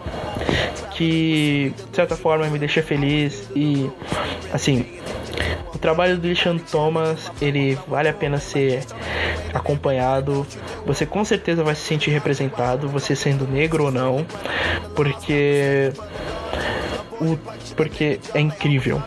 que 0.90 1.72
de 1.90 1.96
certa 1.96 2.16
forma 2.16 2.46
me 2.46 2.58
deixa 2.58 2.82
feliz 2.82 3.48
e 3.54 3.90
assim 4.52 4.84
trabalho 5.84 6.16
do 6.16 6.26
Lishan 6.26 6.56
Thomas, 6.56 7.30
ele 7.42 7.78
vale 7.86 8.08
a 8.08 8.12
pena 8.14 8.38
ser 8.38 8.82
acompanhado. 9.52 10.46
Você 10.86 11.04
com 11.04 11.22
certeza 11.26 11.62
vai 11.62 11.74
se 11.74 11.82
sentir 11.82 12.10
representado, 12.10 12.88
você 12.88 13.14
sendo 13.14 13.46
negro 13.46 13.84
ou 13.84 13.92
não, 13.92 14.26
porque 14.96 15.92
o 17.20 17.38
porque 17.76 18.20
é 18.34 18.40
incrível. 18.40 19.02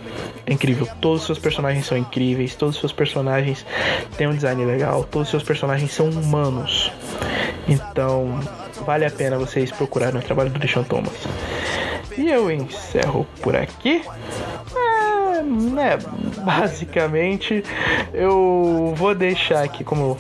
É 0.46 0.54
incrível. 0.54 0.88
Todos 1.02 1.22
os 1.22 1.26
seus 1.26 1.40
personagens 1.40 1.86
são 1.86 1.98
incríveis, 1.98 2.56
todos 2.56 2.76
os 2.76 2.82
seus 2.82 2.94
personagens 2.94 3.66
têm 4.18 4.28
um 4.28 4.36
design 4.36 4.64
legal, 4.66 5.04
todos 5.04 5.28
os 5.28 5.32
seus 5.32 5.44
personagens 5.44 5.92
são 5.92 6.10
humanos. 6.10 6.92
Então, 7.68 8.40
vale 8.86 9.06
a 9.06 9.12
pena 9.12 9.38
vocês 9.38 9.72
procurarem 9.72 10.20
o 10.20 10.24
trabalho 10.24 10.50
do 10.50 10.60
Deshaun 10.60 10.84
Thomas. 10.84 11.28
E 12.18 12.30
eu 12.30 12.50
encerro 12.50 13.28
por 13.42 13.56
aqui. 13.56 14.02
É, 14.76 15.42
né, 15.44 15.98
basicamente, 16.44 17.64
eu 18.14 18.94
vou 18.96 19.14
deixar 19.14 19.64
aqui 19.64 19.84
como 19.84 20.18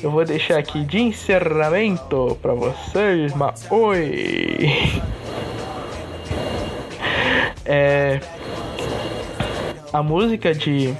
eu 0.00 0.12
vou 0.12 0.24
deixar 0.24 0.58
aqui 0.58 0.84
de 0.84 1.00
encerramento 1.00 2.38
para 2.40 2.54
vocês, 2.54 3.34
mas 3.34 3.66
oi. 3.70 5.02
É 7.70 8.18
a 9.92 10.02
música 10.02 10.54
de 10.54 10.94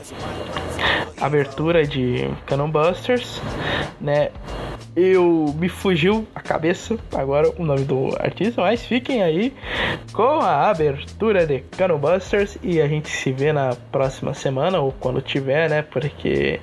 abertura 1.18 1.86
de 1.86 2.28
Cannon 2.44 2.70
Busters, 2.70 3.40
né? 3.98 4.30
Eu 4.94 5.54
me 5.56 5.68
fugiu 5.68 6.26
a 6.34 6.40
cabeça 6.40 6.98
agora 7.14 7.50
o 7.56 7.64
nome 7.64 7.84
do 7.84 8.08
artista, 8.18 8.60
mas 8.60 8.84
fiquem 8.84 9.22
aí 9.22 9.54
com 10.12 10.40
a 10.40 10.68
abertura 10.68 11.46
de 11.46 11.60
Cannon 11.76 11.98
Busters 11.98 12.58
e 12.62 12.80
a 12.82 12.88
gente 12.88 13.08
se 13.08 13.32
vê 13.32 13.50
na 13.52 13.76
próxima 13.92 14.34
semana 14.34 14.80
ou 14.80 14.92
quando 14.92 15.22
tiver, 15.22 15.70
né? 15.70 15.82
Porque 15.82 16.60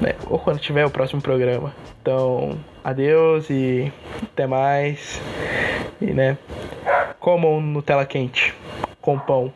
né, 0.00 0.14
ou 0.26 0.38
quando 0.38 0.58
tiver 0.58 0.84
o 0.84 0.90
próximo 0.90 1.20
programa. 1.20 1.72
Então, 2.00 2.58
adeus 2.82 3.50
e 3.50 3.92
até 4.22 4.46
mais. 4.46 5.20
E 6.00 6.06
né, 6.06 6.36
comam 7.20 7.60
Nutella 7.60 8.04
quente 8.04 8.41
com 9.02 9.18
pão. 9.18 9.52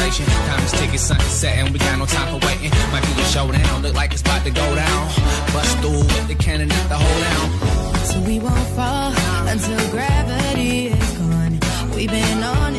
Conversation. 0.00 0.26
Time 0.46 0.64
is 0.64 0.72
ticking, 0.72 0.98
sun 0.98 1.20
is 1.20 1.26
setting, 1.26 1.72
we 1.72 1.78
got 1.78 1.98
no 1.98 2.06
time 2.06 2.28
for 2.28 2.46
waiting. 2.46 2.70
Might 2.92 3.02
be 3.02 3.20
a 3.20 3.24
showdown, 3.24 3.82
look 3.82 3.94
like 3.94 4.12
it's 4.12 4.22
about 4.22 4.44
to 4.44 4.50
go 4.50 4.74
down. 4.74 5.06
Bust 5.52 5.78
through 5.78 5.98
with 5.98 6.28
the 6.28 6.34
cannon 6.34 6.70
at 6.70 6.88
the 6.88 6.96
hold 6.96 7.22
down. 7.22 8.04
So 8.06 8.20
we 8.20 8.38
won't 8.38 8.68
fall 8.76 9.12
until 9.46 9.90
gravity 9.90 10.88
is 10.88 11.18
gone. 11.18 11.60
We've 11.94 12.10
been 12.10 12.42
on 12.42 12.69